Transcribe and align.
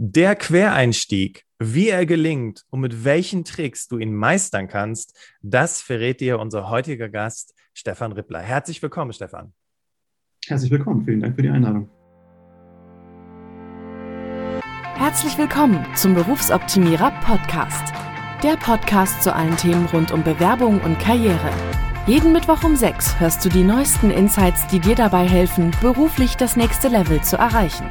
Der 0.00 0.36
Quereinstieg, 0.36 1.44
wie 1.58 1.88
er 1.88 2.06
gelingt 2.06 2.64
und 2.70 2.78
mit 2.78 3.04
welchen 3.04 3.44
Tricks 3.44 3.88
du 3.88 3.98
ihn 3.98 4.14
meistern 4.14 4.68
kannst, 4.68 5.18
das 5.42 5.82
verrät 5.82 6.20
dir 6.20 6.38
unser 6.38 6.70
heutiger 6.70 7.08
Gast 7.08 7.52
Stefan 7.74 8.12
Rippler. 8.12 8.38
Herzlich 8.38 8.80
willkommen, 8.80 9.12
Stefan. 9.12 9.52
Herzlich 10.46 10.70
willkommen, 10.70 11.04
vielen 11.04 11.18
Dank 11.18 11.34
für 11.34 11.42
die 11.42 11.48
Einladung. 11.48 11.88
Herzlich 14.94 15.36
willkommen 15.36 15.84
zum 15.96 16.14
Berufsoptimierer 16.14 17.10
Podcast. 17.22 17.92
Der 18.44 18.54
Podcast 18.54 19.24
zu 19.24 19.34
allen 19.34 19.56
Themen 19.56 19.86
rund 19.86 20.12
um 20.12 20.22
Bewerbung 20.22 20.80
und 20.82 21.00
Karriere. 21.00 21.50
Jeden 22.06 22.32
Mittwoch 22.32 22.62
um 22.62 22.76
6 22.76 23.18
hörst 23.18 23.44
du 23.44 23.48
die 23.48 23.64
neuesten 23.64 24.12
Insights, 24.12 24.64
die 24.68 24.78
dir 24.78 24.94
dabei 24.94 25.26
helfen, 25.26 25.72
beruflich 25.80 26.36
das 26.36 26.54
nächste 26.54 26.86
Level 26.86 27.20
zu 27.22 27.36
erreichen. 27.36 27.90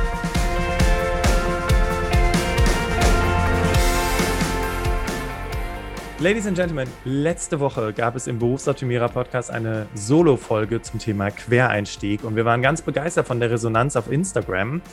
Ladies 6.21 6.45
and 6.45 6.55
Gentlemen, 6.55 6.87
letzte 7.03 7.59
Woche 7.59 7.93
gab 7.93 8.15
es 8.15 8.27
im 8.27 8.37
Berufsoptimierer 8.37 9.09
Podcast 9.09 9.49
eine 9.49 9.87
Solo-Folge 9.95 10.79
zum 10.79 10.99
Thema 10.99 11.31
Quereinstieg 11.31 12.23
und 12.23 12.35
wir 12.35 12.45
waren 12.45 12.61
ganz 12.61 12.83
begeistert 12.83 13.25
von 13.25 13.39
der 13.39 13.49
Resonanz 13.49 13.95
auf 13.95 14.11
Instagram, 14.11 14.83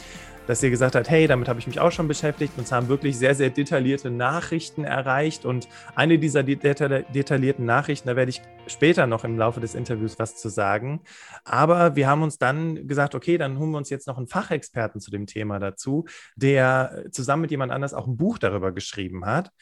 dass 0.47 0.63
ihr 0.63 0.71
gesagt 0.71 0.95
habt, 0.95 1.11
hey, 1.11 1.27
damit 1.27 1.47
habe 1.47 1.61
ich 1.61 1.67
mich 1.67 1.81
auch 1.81 1.93
schon 1.93 2.09
beschäftigt. 2.09 2.55
Uns 2.57 2.73
haben 2.73 2.89
wirklich 2.89 3.19
sehr, 3.19 3.35
sehr 3.35 3.51
detaillierte 3.51 4.11
Nachrichten 4.11 4.85
erreicht 4.85 5.45
und 5.45 5.69
eine 5.95 6.19
dieser 6.19 6.43
detaillierten 6.43 7.67
Nachrichten, 7.67 8.09
da 8.09 8.17
werde 8.17 8.31
ich 8.31 8.41
später 8.67 9.07
noch 9.07 9.23
im 9.25 9.37
Laufe 9.37 9.61
des 9.61 9.75
Interviews 9.75 10.19
was 10.19 10.35
zu 10.37 10.49
sagen. 10.49 11.03
Aber 11.45 11.95
wir 11.95 12.09
haben 12.09 12.23
uns 12.23 12.39
dann 12.39 12.89
gesagt, 12.89 13.15
okay, 13.15 13.37
dann 13.37 13.59
holen 13.59 13.73
wir 13.73 13.77
uns 13.77 13.91
jetzt 13.91 14.07
noch 14.07 14.17
einen 14.17 14.29
Fachexperten 14.29 14.99
zu 14.99 15.11
dem 15.11 15.27
Thema 15.27 15.59
dazu, 15.59 16.07
der 16.37 17.05
zusammen 17.11 17.43
mit 17.43 17.51
jemand 17.51 17.71
anders 17.71 17.93
auch 17.93 18.07
ein 18.07 18.17
Buch 18.17 18.39
darüber 18.39 18.73
geschrieben 18.73 19.27
hat. 19.27 19.53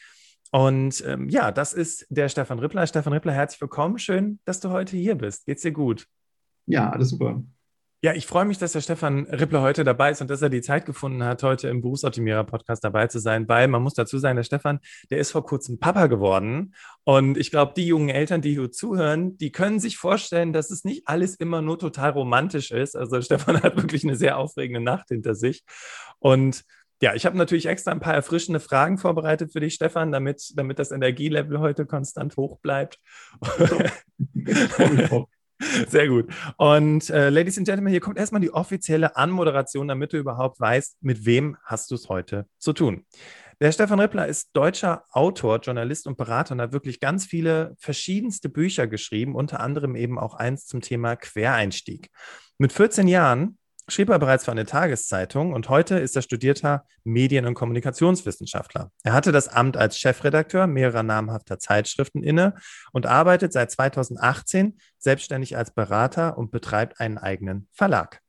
Und 0.51 1.03
ähm, 1.05 1.29
ja, 1.29 1.51
das 1.51 1.73
ist 1.73 2.05
der 2.09 2.29
Stefan 2.29 2.59
Rippler. 2.59 2.87
Stefan 2.87 3.13
Rippler, 3.13 3.33
herzlich 3.33 3.61
willkommen. 3.61 3.99
Schön, 3.99 4.39
dass 4.45 4.59
du 4.59 4.69
heute 4.69 4.95
hier 4.95 5.15
bist. 5.15 5.45
Geht's 5.45 5.61
dir 5.61 5.71
gut? 5.71 6.07
Ja, 6.65 6.89
alles 6.89 7.09
super. 7.09 7.41
Ja, 8.03 8.13
ich 8.13 8.27
freue 8.27 8.45
mich, 8.45 8.59
dass 8.59 8.73
der 8.73 8.81
Stefan 8.81 9.25
Rippler 9.25 9.63
heute 9.63 9.83
dabei 9.83 10.11
ist 10.11 10.21
und 10.21 10.29
dass 10.29 10.43
er 10.43 10.49
die 10.49 10.61
Zeit 10.61 10.85
gefunden 10.85 11.23
hat, 11.23 11.41
heute 11.41 11.67
im 11.67 11.81
Berufsoptimierer-Podcast 11.81 12.83
dabei 12.83 13.07
zu 13.07 13.17
sein, 13.17 13.49
weil 13.49 13.67
man 13.67 13.81
muss 13.81 13.95
dazu 13.95 14.19
sagen, 14.19 14.35
der 14.35 14.43
Stefan, 14.43 14.79
der 15.09 15.17
ist 15.17 15.31
vor 15.31 15.43
kurzem 15.43 15.79
Papa 15.79 16.05
geworden. 16.05 16.75
Und 17.05 17.39
ich 17.39 17.49
glaube, 17.49 17.73
die 17.75 17.87
jungen 17.87 18.09
Eltern, 18.09 18.41
die 18.43 18.53
hier 18.53 18.71
zuhören, 18.71 19.35
die 19.39 19.51
können 19.51 19.79
sich 19.79 19.97
vorstellen, 19.97 20.53
dass 20.53 20.69
es 20.69 20.83
nicht 20.83 21.07
alles 21.07 21.35
immer 21.35 21.63
nur 21.63 21.79
total 21.79 22.11
romantisch 22.11 22.69
ist. 22.69 22.95
Also 22.95 23.19
Stefan 23.19 23.63
hat 23.63 23.75
wirklich 23.77 24.03
eine 24.03 24.15
sehr 24.15 24.37
aufregende 24.37 24.81
Nacht 24.81 25.07
hinter 25.07 25.33
sich. 25.33 25.63
Und 26.19 26.65
ja, 27.01 27.13
ich 27.13 27.25
habe 27.25 27.37
natürlich 27.37 27.67
extra 27.67 27.91
ein 27.91 27.99
paar 27.99 28.13
erfrischende 28.13 28.59
Fragen 28.59 28.97
vorbereitet 28.97 29.51
für 29.51 29.59
dich, 29.59 29.75
Stefan, 29.75 30.11
damit, 30.11 30.51
damit 30.55 30.79
das 30.79 30.91
Energielevel 30.91 31.59
heute 31.59 31.85
konstant 31.85 32.35
hoch 32.37 32.59
bleibt. 32.59 32.99
Sehr 35.87 36.07
gut. 36.07 36.31
Und 36.57 37.09
äh, 37.09 37.29
Ladies 37.29 37.57
and 37.57 37.67
Gentlemen, 37.67 37.91
hier 37.91 37.99
kommt 37.99 38.17
erstmal 38.17 38.41
die 38.41 38.53
offizielle 38.53 39.15
Anmoderation, 39.15 39.87
damit 39.87 40.13
du 40.13 40.17
überhaupt 40.17 40.59
weißt, 40.59 40.97
mit 41.01 41.25
wem 41.25 41.57
hast 41.63 41.89
du 41.91 41.95
es 41.95 42.09
heute 42.09 42.45
zu 42.59 42.73
tun. 42.73 43.05
Der 43.59 43.71
Stefan 43.71 43.99
Rippler 43.99 44.27
ist 44.27 44.49
deutscher 44.53 45.03
Autor, 45.09 45.59
Journalist 45.59 46.05
und 46.05 46.15
Berater 46.15 46.53
und 46.53 46.61
hat 46.61 46.73
wirklich 46.73 46.99
ganz 46.99 47.25
viele 47.25 47.75
verschiedenste 47.79 48.49
Bücher 48.49 48.85
geschrieben, 48.85 49.33
unter 49.33 49.59
anderem 49.59 49.95
eben 49.95 50.19
auch 50.19 50.35
eins 50.35 50.67
zum 50.67 50.81
Thema 50.81 51.15
Quereinstieg. 51.15 52.11
Mit 52.59 52.71
14 52.71 53.07
Jahren 53.07 53.57
schrieb 53.89 54.09
er 54.09 54.19
bereits 54.19 54.45
für 54.45 54.51
eine 54.51 54.65
Tageszeitung 54.65 55.53
und 55.53 55.69
heute 55.69 55.97
ist 55.97 56.15
er 56.15 56.21
studierter 56.21 56.85
Medien- 57.03 57.45
und 57.45 57.53
Kommunikationswissenschaftler. 57.53 58.91
Er 59.03 59.13
hatte 59.13 59.31
das 59.31 59.47
Amt 59.47 59.77
als 59.77 59.97
Chefredakteur 59.97 60.67
mehrerer 60.67 61.03
namhafter 61.03 61.57
Zeitschriften 61.57 62.23
inne 62.23 62.55
und 62.91 63.05
arbeitet 63.05 63.53
seit 63.53 63.71
2018 63.71 64.77
selbstständig 64.97 65.55
als 65.55 65.71
Berater 65.73 66.37
und 66.37 66.51
betreibt 66.51 66.99
einen 66.99 67.17
eigenen 67.17 67.67
Verlag. 67.71 68.21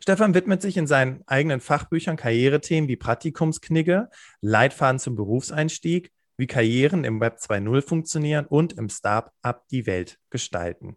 Stefan 0.00 0.34
widmet 0.34 0.62
sich 0.62 0.76
in 0.76 0.86
seinen 0.86 1.22
eigenen 1.26 1.60
Fachbüchern 1.60 2.16
Karrierethemen 2.16 2.88
wie 2.88 2.96
Praktikumsknigge, 2.96 4.08
Leitfaden 4.40 4.98
zum 4.98 5.14
Berufseinstieg, 5.14 6.10
wie 6.36 6.46
Karrieren 6.46 7.04
im 7.04 7.20
Web 7.20 7.38
2.0 7.38 7.82
funktionieren 7.82 8.46
und 8.46 8.72
im 8.72 8.88
Start-up 8.88 9.68
die 9.68 9.86
Welt 9.86 10.18
gestalten. 10.30 10.96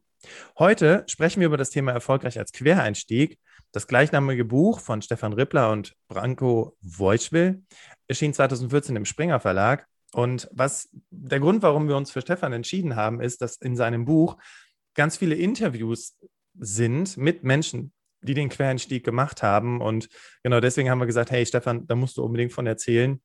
Heute 0.57 1.03
sprechen 1.07 1.39
wir 1.39 1.47
über 1.47 1.57
das 1.57 1.69
Thema 1.69 1.91
Erfolgreich 1.91 2.37
als 2.39 2.51
Quereinstieg. 2.51 3.39
Das 3.71 3.87
gleichnamige 3.87 4.45
Buch 4.45 4.79
von 4.79 5.01
Stefan 5.01 5.33
Rippler 5.33 5.71
und 5.71 5.93
Branko 6.07 6.75
Wojschwill 6.81 7.63
erschien 8.07 8.33
2014 8.33 8.95
im 8.95 9.05
Springer 9.05 9.39
Verlag. 9.39 9.87
Und 10.13 10.49
was 10.51 10.89
der 11.09 11.39
Grund, 11.39 11.61
warum 11.61 11.87
wir 11.87 11.97
uns 11.97 12.11
für 12.11 12.21
Stefan 12.21 12.53
entschieden 12.53 12.95
haben, 12.95 13.21
ist, 13.21 13.41
dass 13.41 13.57
in 13.57 13.75
seinem 13.75 14.05
Buch 14.05 14.37
ganz 14.95 15.17
viele 15.17 15.35
Interviews 15.35 16.17
sind 16.57 17.17
mit 17.17 17.43
Menschen, 17.43 17.93
die 18.21 18.33
den 18.33 18.49
Quereinstieg 18.49 19.03
gemacht 19.03 19.43
haben. 19.43 19.81
Und 19.81 20.09
genau 20.43 20.59
deswegen 20.59 20.89
haben 20.89 20.99
wir 20.99 21.05
gesagt, 21.05 21.31
hey 21.31 21.45
Stefan, 21.45 21.85
da 21.87 21.95
musst 21.95 22.17
du 22.17 22.23
unbedingt 22.23 22.53
von 22.53 22.65
erzählen, 22.65 23.21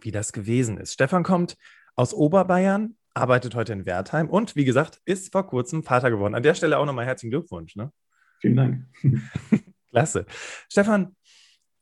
wie 0.00 0.12
das 0.12 0.32
gewesen 0.32 0.78
ist. 0.78 0.94
Stefan 0.94 1.24
kommt 1.24 1.56
aus 1.94 2.14
Oberbayern, 2.14 2.96
arbeitet 3.14 3.54
heute 3.54 3.72
in 3.72 3.86
Wertheim 3.86 4.28
und 4.28 4.56
wie 4.56 4.64
gesagt, 4.64 5.00
ist 5.04 5.32
vor 5.32 5.46
kurzem 5.46 5.84
Vater 5.84 6.10
geworden. 6.10 6.34
An 6.34 6.42
der 6.42 6.54
Stelle 6.54 6.78
auch 6.78 6.84
nochmal 6.84 7.06
herzlichen 7.06 7.30
Glückwunsch. 7.30 7.76
Ne? 7.76 7.92
Vielen 8.40 8.56
Dank. 8.56 8.86
Klasse. 9.90 10.26
Stefan, 10.68 11.16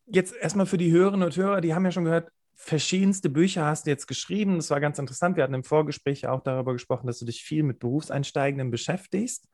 jetzt 0.06 0.34
erstmal 0.36 0.66
für 0.66 0.76
die 0.76 0.92
Hörerinnen 0.92 1.24
und 1.24 1.36
Hörer, 1.36 1.60
die 1.62 1.74
haben 1.74 1.84
ja 1.84 1.90
schon 1.90 2.04
gehört, 2.04 2.30
verschiedenste 2.54 3.30
Bücher 3.30 3.64
hast 3.64 3.86
du 3.86 3.90
jetzt 3.90 4.06
geschrieben. 4.06 4.56
Das 4.56 4.70
war 4.70 4.80
ganz 4.80 4.98
interessant. 4.98 5.36
Wir 5.36 5.42
hatten 5.42 5.54
im 5.54 5.64
Vorgespräch 5.64 6.26
auch 6.26 6.42
darüber 6.42 6.74
gesprochen, 6.74 7.06
dass 7.06 7.18
du 7.18 7.24
dich 7.24 7.42
viel 7.42 7.62
mit 7.62 7.78
Berufseinsteigenden 7.80 8.70
beschäftigst. 8.70 9.48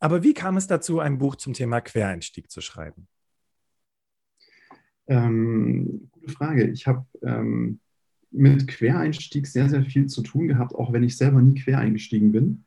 Aber 0.00 0.22
wie 0.22 0.34
kam 0.34 0.56
es 0.56 0.66
dazu, 0.66 1.00
ein 1.00 1.18
Buch 1.18 1.36
zum 1.36 1.52
Thema 1.52 1.80
Quereinstieg 1.80 2.50
zu 2.50 2.60
schreiben? 2.60 3.06
Ähm, 5.06 6.08
gute 6.10 6.32
Frage. 6.32 6.68
Ich 6.68 6.86
habe 6.86 7.06
ähm, 7.22 7.80
mit 8.30 8.68
Quereinstieg 8.68 9.46
sehr, 9.46 9.68
sehr 9.68 9.82
viel 9.82 10.06
zu 10.06 10.22
tun 10.22 10.48
gehabt, 10.48 10.74
auch 10.74 10.92
wenn 10.92 11.02
ich 11.02 11.16
selber 11.16 11.40
nie 11.40 11.60
quer 11.60 11.78
eingestiegen 11.78 12.32
bin. 12.32 12.64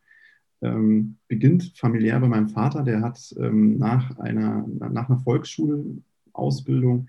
Ähm, 0.61 1.17
beginnt 1.27 1.73
familiär 1.77 2.19
bei 2.19 2.27
meinem 2.27 2.49
Vater, 2.49 2.83
der 2.83 3.01
hat 3.01 3.33
ähm, 3.39 3.77
nach, 3.77 4.17
einer, 4.19 4.67
nach 4.67 5.09
einer 5.09 5.19
Volksschulausbildung 5.19 7.07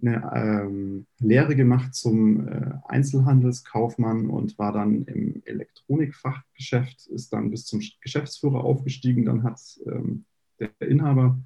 eine 0.00 0.30
ähm, 0.34 1.06
Lehre 1.18 1.56
gemacht 1.56 1.94
zum 1.94 2.46
äh, 2.46 2.70
Einzelhandelskaufmann 2.86 4.30
und 4.30 4.58
war 4.58 4.72
dann 4.72 5.04
im 5.04 5.42
Elektronikfachgeschäft, 5.44 7.06
ist 7.06 7.32
dann 7.32 7.50
bis 7.50 7.66
zum 7.66 7.80
Geschäftsführer 8.00 8.62
aufgestiegen. 8.62 9.24
Dann 9.24 9.42
hat 9.42 9.60
ähm, 9.86 10.24
der 10.60 10.70
Inhaber 10.80 11.38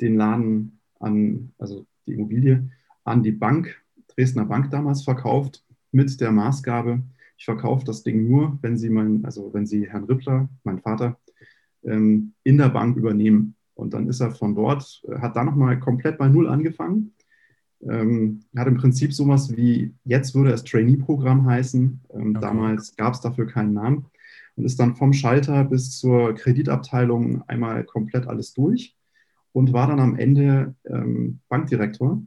den 0.00 0.16
Laden 0.16 0.80
an, 0.98 1.52
also 1.58 1.86
die 2.06 2.14
Immobilie, 2.14 2.70
an 3.04 3.22
die 3.22 3.32
Bank 3.32 3.82
Dresdner 4.14 4.44
Bank 4.44 4.70
damals 4.70 5.02
verkauft 5.02 5.64
mit 5.92 6.20
der 6.20 6.32
Maßgabe, 6.32 7.02
ich 7.40 7.46
verkaufe 7.46 7.86
das 7.86 8.02
Ding 8.02 8.28
nur, 8.28 8.58
wenn 8.60 8.76
Sie 8.76 8.90
mein, 8.90 9.24
also 9.24 9.54
wenn 9.54 9.64
Sie 9.64 9.88
Herrn 9.88 10.04
Rippler, 10.04 10.50
mein 10.62 10.78
Vater, 10.78 11.18
ähm, 11.82 12.34
in 12.44 12.58
der 12.58 12.68
Bank 12.68 12.98
übernehmen. 12.98 13.54
Und 13.72 13.94
dann 13.94 14.08
ist 14.08 14.20
er 14.20 14.30
von 14.30 14.54
dort, 14.54 15.02
hat 15.22 15.36
da 15.36 15.42
nochmal 15.42 15.80
komplett 15.80 16.18
bei 16.18 16.28
Null 16.28 16.46
angefangen. 16.46 17.14
Ähm, 17.82 18.40
hat 18.54 18.68
im 18.68 18.76
Prinzip 18.76 19.14
sowas 19.14 19.56
wie, 19.56 19.94
jetzt 20.04 20.34
würde 20.34 20.52
es 20.52 20.64
Trainee-Programm 20.64 21.46
heißen. 21.46 22.00
Ähm, 22.12 22.30
okay. 22.30 22.40
Damals 22.40 22.94
gab 22.96 23.14
es 23.14 23.22
dafür 23.22 23.46
keinen 23.46 23.72
Namen. 23.72 24.04
Und 24.56 24.64
ist 24.66 24.78
dann 24.78 24.94
vom 24.94 25.14
Schalter 25.14 25.64
bis 25.64 25.98
zur 25.98 26.34
Kreditabteilung 26.34 27.42
einmal 27.48 27.84
komplett 27.84 28.26
alles 28.26 28.52
durch 28.52 28.94
und 29.52 29.72
war 29.72 29.86
dann 29.86 30.00
am 30.00 30.18
Ende 30.18 30.74
ähm, 30.84 31.40
Bankdirektor 31.48 32.22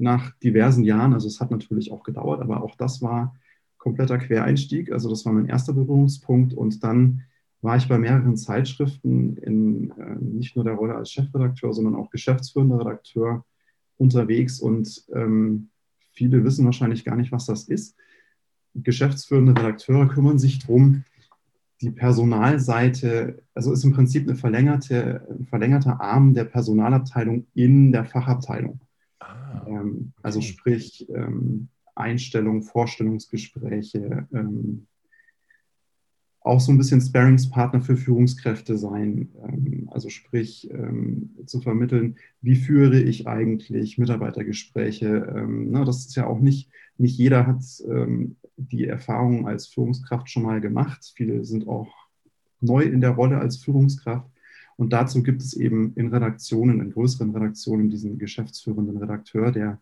nach 0.00 0.34
diversen 0.38 0.84
Jahren. 0.84 1.14
Also 1.14 1.28
es 1.28 1.40
hat 1.40 1.50
natürlich 1.50 1.92
auch 1.92 2.02
gedauert, 2.02 2.40
aber 2.40 2.62
auch 2.62 2.76
das 2.76 3.02
war 3.02 3.36
kompletter 3.78 4.18
Quereinstieg. 4.18 4.92
Also 4.92 5.08
das 5.08 5.24
war 5.24 5.32
mein 5.32 5.46
erster 5.46 5.72
Berührungspunkt. 5.72 6.54
Und 6.54 6.84
dann 6.84 7.22
war 7.62 7.76
ich 7.76 7.88
bei 7.88 7.98
mehreren 7.98 8.36
Zeitschriften 8.36 9.36
in 9.38 9.90
äh, 9.98 10.16
nicht 10.20 10.56
nur 10.56 10.64
der 10.64 10.74
Rolle 10.74 10.94
als 10.94 11.10
Chefredakteur, 11.10 11.72
sondern 11.72 11.96
auch 11.96 12.10
geschäftsführender 12.10 12.80
Redakteur 12.80 13.44
unterwegs. 13.96 14.60
Und 14.60 15.04
ähm, 15.14 15.70
viele 16.12 16.44
wissen 16.44 16.64
wahrscheinlich 16.64 17.04
gar 17.04 17.16
nicht, 17.16 17.32
was 17.32 17.46
das 17.46 17.64
ist. 17.64 17.96
Geschäftsführende 18.74 19.56
Redakteure 19.56 20.08
kümmern 20.08 20.38
sich 20.38 20.60
darum, 20.60 21.04
die 21.80 21.90
Personalseite, 21.90 23.42
also 23.54 23.72
ist 23.72 23.84
im 23.84 23.92
Prinzip 23.92 24.28
eine 24.28 24.36
verlängerte, 24.36 25.26
ein 25.30 25.46
verlängerter 25.46 26.00
Arm 26.00 26.34
der 26.34 26.44
Personalabteilung 26.44 27.46
in 27.54 27.92
der 27.92 28.04
Fachabteilung. 28.04 28.80
Ähm, 29.70 30.12
also 30.22 30.40
sprich 30.40 31.08
ähm, 31.14 31.68
Einstellung, 31.94 32.62
Vorstellungsgespräche, 32.62 34.26
ähm, 34.32 34.86
auch 36.42 36.60
so 36.60 36.72
ein 36.72 36.78
bisschen 36.78 37.02
Sparringspartner 37.02 37.82
für 37.82 37.96
Führungskräfte 37.96 38.78
sein. 38.78 39.28
Ähm, 39.46 39.88
also 39.92 40.08
sprich 40.08 40.70
ähm, 40.70 41.30
zu 41.46 41.60
vermitteln, 41.60 42.16
wie 42.40 42.56
führe 42.56 43.00
ich 43.00 43.26
eigentlich 43.28 43.98
Mitarbeitergespräche. 43.98 45.32
Ähm, 45.36 45.70
na, 45.70 45.84
das 45.84 46.06
ist 46.06 46.16
ja 46.16 46.26
auch 46.26 46.40
nicht, 46.40 46.70
nicht 46.96 47.16
jeder 47.16 47.46
hat 47.46 47.62
die 48.56 48.86
Erfahrung 48.86 49.48
als 49.48 49.66
Führungskraft 49.66 50.30
schon 50.30 50.42
mal 50.42 50.60
gemacht. 50.60 51.12
Viele 51.14 51.44
sind 51.44 51.66
auch 51.66 51.88
neu 52.60 52.82
in 52.82 53.00
der 53.00 53.10
Rolle 53.10 53.38
als 53.38 53.56
Führungskraft. 53.56 54.28
Und 54.80 54.94
dazu 54.94 55.22
gibt 55.22 55.42
es 55.42 55.52
eben 55.52 55.92
in 55.94 56.08
Redaktionen, 56.08 56.80
in 56.80 56.92
größeren 56.92 57.36
Redaktionen, 57.36 57.90
diesen 57.90 58.16
geschäftsführenden 58.16 58.96
Redakteur, 58.96 59.52
der 59.52 59.78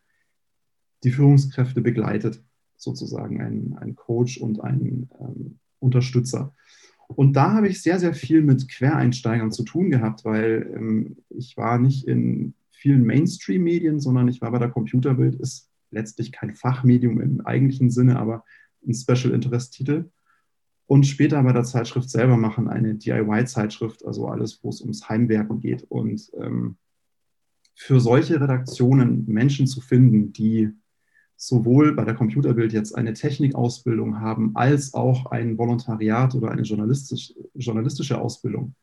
die 1.04 1.12
Führungskräfte 1.12 1.80
begleitet, 1.80 2.42
sozusagen 2.76 3.40
ein, 3.40 3.76
ein 3.78 3.94
Coach 3.94 4.38
und 4.38 4.60
ein 4.60 5.08
ähm, 5.20 5.60
Unterstützer. 5.78 6.52
Und 7.06 7.34
da 7.34 7.52
habe 7.52 7.68
ich 7.68 7.80
sehr, 7.80 8.00
sehr 8.00 8.12
viel 8.12 8.42
mit 8.42 8.68
Quereinsteigern 8.68 9.52
zu 9.52 9.62
tun 9.62 9.88
gehabt, 9.88 10.24
weil 10.24 10.68
ähm, 10.74 11.18
ich 11.28 11.56
war 11.56 11.78
nicht 11.78 12.08
in 12.08 12.54
vielen 12.72 13.04
Mainstream-Medien, 13.04 14.00
sondern 14.00 14.26
ich 14.26 14.40
war 14.40 14.50
bei 14.50 14.58
der 14.58 14.70
Computerbild, 14.70 15.36
ist 15.36 15.70
letztlich 15.92 16.32
kein 16.32 16.56
Fachmedium 16.56 17.20
im 17.20 17.40
eigentlichen 17.42 17.90
Sinne, 17.90 18.18
aber 18.18 18.42
ein 18.84 18.94
Special 18.94 19.32
Interest-Titel. 19.32 20.06
Und 20.88 21.06
später 21.06 21.42
bei 21.42 21.52
der 21.52 21.64
Zeitschrift 21.64 22.08
selber 22.08 22.38
machen 22.38 22.66
eine 22.66 22.94
DIY-Zeitschrift, 22.94 24.06
also 24.06 24.26
alles, 24.26 24.64
wo 24.64 24.70
es 24.70 24.80
ums 24.80 25.06
Heimwerken 25.06 25.60
geht. 25.60 25.82
Und 25.82 26.30
ähm, 26.40 26.78
für 27.74 28.00
solche 28.00 28.40
Redaktionen 28.40 29.26
Menschen 29.26 29.66
zu 29.66 29.82
finden, 29.82 30.32
die 30.32 30.70
sowohl 31.36 31.94
bei 31.94 32.06
der 32.06 32.14
Computerbild 32.14 32.72
jetzt 32.72 32.96
eine 32.96 33.12
Technikausbildung 33.12 34.18
haben, 34.18 34.56
als 34.56 34.94
auch 34.94 35.26
ein 35.26 35.58
Volontariat 35.58 36.34
oder 36.34 36.50
eine 36.50 36.62
journalistisch, 36.62 37.34
journalistische 37.52 38.18
Ausbildung 38.18 38.74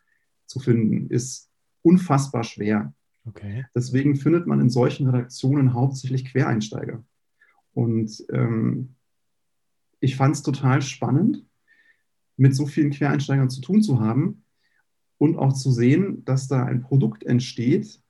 zu 0.45 0.59
finden, 0.59 1.09
ist 1.09 1.49
unfassbar 1.81 2.43
schwer. 2.43 2.93
Okay. 3.25 3.65
Deswegen 3.73 4.15
findet 4.15 4.45
man 4.45 4.61
in 4.61 4.69
solchen 4.69 5.07
Redaktionen 5.07 5.73
hauptsächlich 5.73 6.25
Quereinsteiger. 6.25 7.03
Und 7.73 8.23
ähm, 8.31 8.93
ich 9.99 10.15
fand 10.15 10.35
es 10.35 10.43
total 10.43 10.83
spannend, 10.83 11.43
mit 12.37 12.55
so 12.55 12.65
vielen 12.65 12.91
Quereinsteigern 12.91 13.49
zu 13.49 13.61
tun 13.61 13.81
zu 13.81 13.99
haben 13.99 14.43
und 15.17 15.37
auch 15.37 15.53
zu 15.53 15.71
sehen, 15.71 16.23
dass 16.25 16.47
da 16.47 16.65
ein 16.65 16.81
Produkt 16.81 17.23
entsteht, 17.23 18.01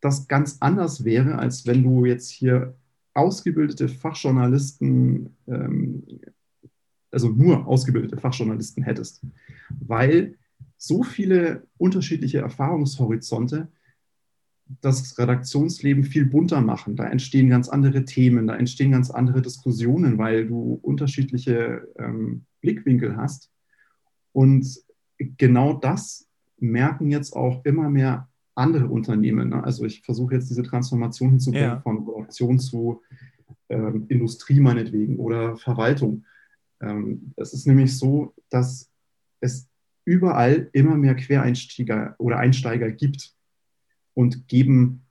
das 0.00 0.28
ganz 0.28 0.58
anders 0.60 1.04
wäre, 1.04 1.38
als 1.38 1.66
wenn 1.66 1.82
du 1.82 2.04
jetzt 2.04 2.30
hier 2.30 2.76
ausgebildete 3.14 3.88
Fachjournalisten, 3.88 5.36
ähm, 5.46 6.02
also 7.10 7.28
nur 7.28 7.66
ausgebildete 7.66 8.16
Fachjournalisten 8.16 8.82
hättest, 8.82 9.22
weil 9.80 10.36
so 10.76 11.02
viele 11.02 11.66
unterschiedliche 11.76 12.38
Erfahrungshorizonte 12.38 13.68
das 14.80 15.18
Redaktionsleben 15.18 16.04
viel 16.04 16.26
bunter 16.26 16.60
machen. 16.60 16.96
Da 16.96 17.04
entstehen 17.06 17.48
ganz 17.48 17.68
andere 17.68 18.04
Themen, 18.04 18.46
da 18.46 18.56
entstehen 18.56 18.92
ganz 18.92 19.10
andere 19.10 19.42
Diskussionen, 19.42 20.18
weil 20.18 20.46
du 20.46 20.78
unterschiedliche 20.82 21.88
ähm, 21.98 22.44
Blickwinkel 22.60 23.16
hast. 23.16 23.50
Und 24.32 24.66
genau 25.18 25.74
das 25.74 26.26
merken 26.58 27.10
jetzt 27.10 27.34
auch 27.34 27.64
immer 27.64 27.90
mehr 27.90 28.28
andere 28.54 28.86
Unternehmen. 28.86 29.50
Ne? 29.50 29.62
Also 29.62 29.84
ich 29.84 30.02
versuche 30.02 30.34
jetzt 30.34 30.50
diese 30.50 30.62
Transformation 30.62 31.30
hinzubringen 31.30 31.68
ja. 31.68 31.80
von 31.80 32.04
Produktion 32.04 32.58
zu 32.58 33.02
ähm, 33.68 34.06
Industrie 34.08 34.60
meinetwegen 34.60 35.16
oder 35.18 35.56
Verwaltung. 35.56 36.24
Ähm, 36.80 37.32
es 37.36 37.52
ist 37.52 37.66
nämlich 37.66 37.96
so, 37.96 38.34
dass 38.50 38.90
es 39.40 39.68
überall 40.04 40.68
immer 40.72 40.96
mehr 40.96 41.14
Quereinsteiger 41.14 42.14
oder 42.18 42.38
Einsteiger 42.38 42.90
gibt 42.90 43.34
und 44.14 44.48
geben 44.48 45.02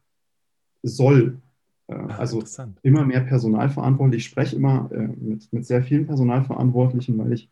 soll. 0.83 1.39
Äh, 1.88 1.94
ah, 1.94 2.18
also 2.18 2.44
immer 2.81 3.06
mehr 3.06 3.21
Personalverantwortliche. 3.21 4.18
Ich 4.18 4.25
spreche 4.25 4.56
immer 4.56 4.89
äh, 4.92 5.07
mit, 5.07 5.51
mit 5.51 5.65
sehr 5.65 5.83
vielen 5.83 6.06
Personalverantwortlichen, 6.06 7.18
weil 7.18 7.33
ich 7.33 7.50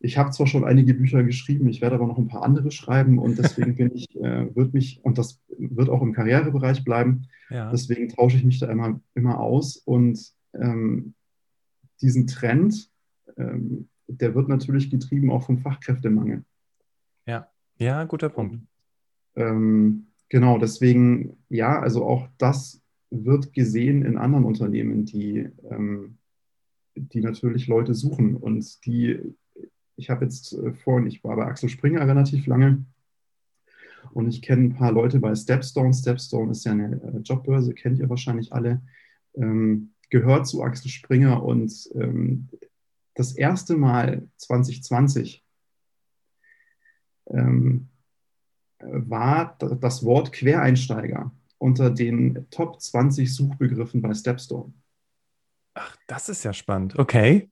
ich 0.00 0.16
habe 0.16 0.30
zwar 0.30 0.46
schon 0.46 0.64
einige 0.64 0.94
Bücher 0.94 1.22
geschrieben, 1.24 1.68
ich 1.68 1.80
werde 1.80 1.96
aber 1.96 2.06
noch 2.06 2.18
ein 2.18 2.28
paar 2.28 2.42
andere 2.42 2.70
schreiben 2.70 3.18
und 3.18 3.38
deswegen 3.38 3.74
bin 3.74 3.94
ich, 3.94 4.08
äh, 4.16 4.54
wird 4.54 4.74
mich, 4.74 5.00
und 5.02 5.18
das 5.18 5.40
wird 5.58 5.88
auch 5.88 6.02
im 6.02 6.12
Karrierebereich 6.12 6.84
bleiben, 6.84 7.28
ja. 7.50 7.70
deswegen 7.70 8.08
tausche 8.08 8.36
ich 8.36 8.44
mich 8.44 8.58
da 8.60 8.70
immer, 8.70 9.00
immer 9.14 9.40
aus 9.40 9.76
und 9.76 10.32
ähm, 10.54 11.14
diesen 12.00 12.26
Trend, 12.26 12.90
ähm, 13.36 13.88
der 14.06 14.34
wird 14.34 14.48
natürlich 14.48 14.90
getrieben 14.90 15.30
auch 15.30 15.42
vom 15.42 15.58
Fachkräftemangel. 15.58 16.44
Ja, 17.26 17.48
ja, 17.78 18.04
guter 18.04 18.28
Punkt. 18.28 18.60
Ähm, 19.34 20.07
genau, 20.28 20.58
deswegen, 20.58 21.36
ja, 21.48 21.80
also 21.80 22.04
auch 22.04 22.28
das 22.38 22.80
wird 23.10 23.52
gesehen 23.52 24.04
in 24.04 24.18
anderen 24.18 24.44
Unternehmen, 24.44 25.04
die, 25.04 25.48
ähm, 25.70 26.18
die 26.94 27.20
natürlich 27.20 27.66
Leute 27.66 27.94
suchen 27.94 28.36
und 28.36 28.84
die 28.84 29.34
ich 29.98 30.10
habe 30.10 30.24
jetzt 30.24 30.52
äh, 30.52 30.72
vorhin, 30.72 31.08
ich 31.08 31.22
war 31.24 31.36
bei 31.36 31.44
Axel 31.44 31.68
Springer 31.68 32.06
relativ 32.06 32.46
lange 32.46 32.84
und 34.12 34.28
ich 34.28 34.40
kenne 34.40 34.64
ein 34.64 34.74
paar 34.74 34.92
Leute 34.92 35.18
bei 35.18 35.34
Stepstone. 35.34 35.92
Stepstone 35.92 36.52
ist 36.52 36.64
ja 36.64 36.72
eine 36.72 37.02
äh, 37.02 37.18
Jobbörse, 37.18 37.74
kennt 37.74 37.98
ihr 37.98 38.08
wahrscheinlich 38.08 38.52
alle. 38.52 38.80
Ähm, 39.34 39.92
gehört 40.08 40.46
zu 40.46 40.62
Axel 40.62 40.90
Springer 40.90 41.42
und 41.42 41.90
ähm, 41.94 42.48
das 43.14 43.32
erste 43.32 43.76
Mal 43.76 44.28
2020 44.36 45.44
ähm, 47.26 47.88
war 48.80 49.56
das 49.58 50.04
Wort 50.04 50.32
Quereinsteiger 50.32 51.32
unter 51.58 51.90
den 51.90 52.46
Top 52.50 52.80
20 52.80 53.34
Suchbegriffen 53.34 54.00
bei 54.00 54.14
Stepstone. 54.14 54.72
Ach, 55.74 55.96
das 56.06 56.28
ist 56.28 56.44
ja 56.44 56.52
spannend. 56.52 56.98
Okay. 56.98 57.50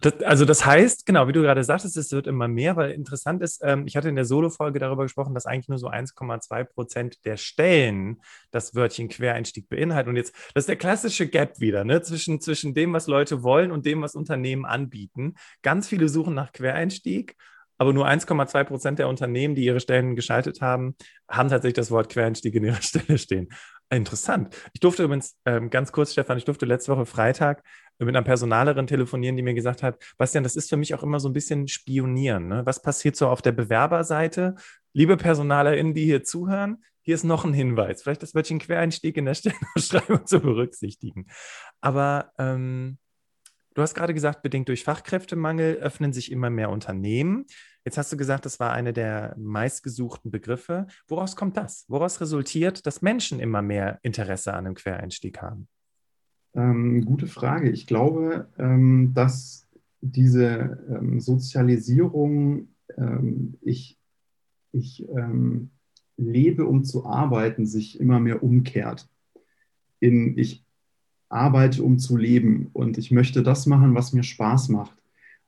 Das, 0.00 0.20
also 0.22 0.44
das 0.44 0.64
heißt, 0.64 1.06
genau, 1.06 1.26
wie 1.26 1.32
du 1.32 1.42
gerade 1.42 1.64
sagtest, 1.64 1.96
es 1.96 2.12
wird 2.12 2.28
immer 2.28 2.46
mehr, 2.46 2.76
weil 2.76 2.92
interessant 2.92 3.42
ist, 3.42 3.62
ähm, 3.64 3.84
ich 3.86 3.96
hatte 3.96 4.08
in 4.08 4.14
der 4.14 4.24
Solo-Folge 4.24 4.78
darüber 4.78 5.02
gesprochen, 5.02 5.34
dass 5.34 5.44
eigentlich 5.44 5.68
nur 5.68 5.78
so 5.78 5.88
1,2 5.88 6.64
Prozent 6.64 7.24
der 7.24 7.36
Stellen 7.36 8.20
das 8.52 8.76
Wörtchen 8.76 9.08
Quereinstieg 9.08 9.68
beinhalten. 9.68 10.10
Und 10.10 10.16
jetzt, 10.16 10.34
das 10.54 10.62
ist 10.62 10.68
der 10.68 10.76
klassische 10.76 11.26
Gap 11.26 11.58
wieder, 11.58 11.82
ne? 11.82 12.00
zwischen, 12.02 12.40
zwischen 12.40 12.74
dem, 12.74 12.92
was 12.92 13.08
Leute 13.08 13.42
wollen 13.42 13.72
und 13.72 13.84
dem, 13.84 14.02
was 14.02 14.14
Unternehmen 14.14 14.64
anbieten. 14.64 15.34
Ganz 15.62 15.88
viele 15.88 16.08
suchen 16.08 16.34
nach 16.34 16.52
Quereinstieg 16.52 17.36
aber 17.82 17.92
nur 17.92 18.06
1,2 18.06 18.62
Prozent 18.62 18.98
der 19.00 19.08
Unternehmen, 19.08 19.56
die 19.56 19.64
ihre 19.64 19.80
Stellen 19.80 20.14
geschaltet 20.14 20.60
haben, 20.60 20.94
haben 21.28 21.48
tatsächlich 21.48 21.74
das 21.74 21.90
Wort 21.90 22.08
Quereinstieg 22.10 22.54
in 22.54 22.62
ihrer 22.62 22.76
Stelle 22.80 23.18
stehen. 23.18 23.48
Interessant. 23.90 24.56
Ich 24.72 24.78
durfte 24.78 25.02
übrigens, 25.02 25.36
ähm, 25.46 25.68
ganz 25.68 25.90
kurz, 25.90 26.12
Stefan, 26.12 26.38
ich 26.38 26.44
durfte 26.44 26.64
letzte 26.64 26.92
Woche 26.92 27.06
Freitag 27.06 27.64
mit 27.98 28.10
einer 28.10 28.22
Personalerin 28.22 28.86
telefonieren, 28.86 29.36
die 29.36 29.42
mir 29.42 29.54
gesagt 29.54 29.82
hat, 29.82 30.00
Bastian, 30.16 30.44
das 30.44 30.54
ist 30.54 30.70
für 30.70 30.76
mich 30.76 30.94
auch 30.94 31.02
immer 31.02 31.18
so 31.18 31.28
ein 31.28 31.32
bisschen 31.32 31.66
Spionieren. 31.66 32.46
Ne? 32.46 32.62
Was 32.64 32.82
passiert 32.82 33.16
so 33.16 33.26
auf 33.26 33.42
der 33.42 33.50
Bewerberseite? 33.50 34.54
Liebe 34.92 35.16
PersonalerInnen, 35.16 35.92
die 35.92 36.04
hier 36.04 36.22
zuhören, 36.22 36.84
hier 37.00 37.16
ist 37.16 37.24
noch 37.24 37.44
ein 37.44 37.52
Hinweis. 37.52 38.04
Vielleicht 38.04 38.22
das 38.22 38.32
Wörtchen 38.36 38.60
Quereinstieg 38.60 39.16
in 39.16 39.24
der 39.24 39.34
Stellenausschreibung 39.34 40.24
zu 40.24 40.38
berücksichtigen. 40.38 41.26
Aber 41.80 42.30
ähm, 42.38 42.98
du 43.74 43.82
hast 43.82 43.94
gerade 43.94 44.14
gesagt, 44.14 44.42
bedingt 44.42 44.68
durch 44.68 44.84
Fachkräftemangel 44.84 45.76
öffnen 45.76 46.12
sich 46.12 46.30
immer 46.30 46.50
mehr 46.50 46.70
Unternehmen. 46.70 47.46
Jetzt 47.84 47.98
hast 47.98 48.12
du 48.12 48.16
gesagt, 48.16 48.46
das 48.46 48.60
war 48.60 48.72
eine 48.72 48.92
der 48.92 49.34
meistgesuchten 49.38 50.30
Begriffe. 50.30 50.86
Woraus 51.08 51.34
kommt 51.34 51.56
das? 51.56 51.84
Woraus 51.88 52.20
resultiert, 52.20 52.86
dass 52.86 53.02
Menschen 53.02 53.40
immer 53.40 53.62
mehr 53.62 53.98
Interesse 54.02 54.52
an 54.54 54.66
einem 54.66 54.74
Quereinstieg 54.74 55.42
haben? 55.42 55.68
Ähm, 56.54 57.04
gute 57.04 57.26
Frage. 57.26 57.70
Ich 57.70 57.86
glaube, 57.86 58.48
ähm, 58.58 59.12
dass 59.14 59.66
diese 60.00 60.78
ähm, 60.90 61.20
Sozialisierung, 61.20 62.68
ähm, 62.96 63.54
ich, 63.62 63.98
ich 64.72 65.08
ähm, 65.08 65.70
lebe, 66.16 66.66
um 66.66 66.84
zu 66.84 67.06
arbeiten, 67.06 67.66
sich 67.66 67.98
immer 67.98 68.20
mehr 68.20 68.42
umkehrt. 68.42 69.08
In 69.98 70.36
ich 70.36 70.64
arbeite, 71.32 71.82
um 71.82 71.98
zu 71.98 72.16
leben 72.16 72.70
und 72.72 72.98
ich 72.98 73.10
möchte 73.10 73.42
das 73.42 73.66
machen, 73.66 73.94
was 73.94 74.12
mir 74.12 74.22
Spaß 74.22 74.68
macht. 74.68 74.96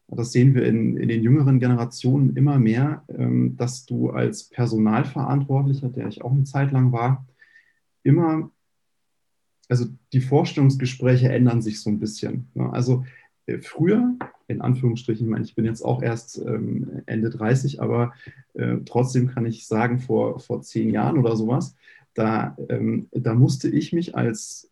Das 0.09 0.33
sehen 0.33 0.55
wir 0.55 0.65
in, 0.67 0.97
in 0.97 1.09
den 1.09 1.23
jüngeren 1.23 1.59
Generationen 1.59 2.37
immer 2.37 2.59
mehr, 2.59 3.05
ähm, 3.09 3.57
dass 3.57 3.87
du 3.87 4.11
als 4.11 4.45
Personalverantwortlicher, 4.45 5.89
der 5.89 6.09
ich 6.09 6.23
auch 6.23 6.33
eine 6.33 6.45
Zeit 6.45 6.73
lang 6.73 6.93
war, 6.93 7.27
immer 8.03 8.51
also 9.69 9.87
die 10.13 10.21
Vorstellungsgespräche 10.21 11.29
ändern 11.31 11.63
sich 11.63 11.81
so 11.81 11.91
ein 11.91 11.99
bisschen. 11.99 12.49
Ne? 12.55 12.73
Also 12.73 13.05
äh, 13.47 13.59
früher, 13.59 14.15
in 14.47 14.61
Anführungsstrichen, 14.61 15.27
ich 15.27 15.31
meine, 15.31 15.45
ich 15.45 15.55
bin 15.55 15.65
jetzt 15.65 15.83
auch 15.83 16.03
erst 16.03 16.39
ähm, 16.39 17.03
Ende 17.07 17.31
30, 17.31 17.81
aber 17.81 18.13
äh, 18.55 18.77
trotzdem 18.85 19.29
kann 19.29 19.47
ich 19.47 19.67
sagen, 19.67 19.99
vor, 19.99 20.39
vor 20.41 20.63
zehn 20.63 20.91
Jahren 20.91 21.19
oder 21.19 21.37
sowas, 21.37 21.75
da, 22.15 22.57
ähm, 22.69 23.09
da 23.11 23.35
musste 23.35 23.69
ich 23.69 23.93
mich 23.93 24.17
als 24.17 24.71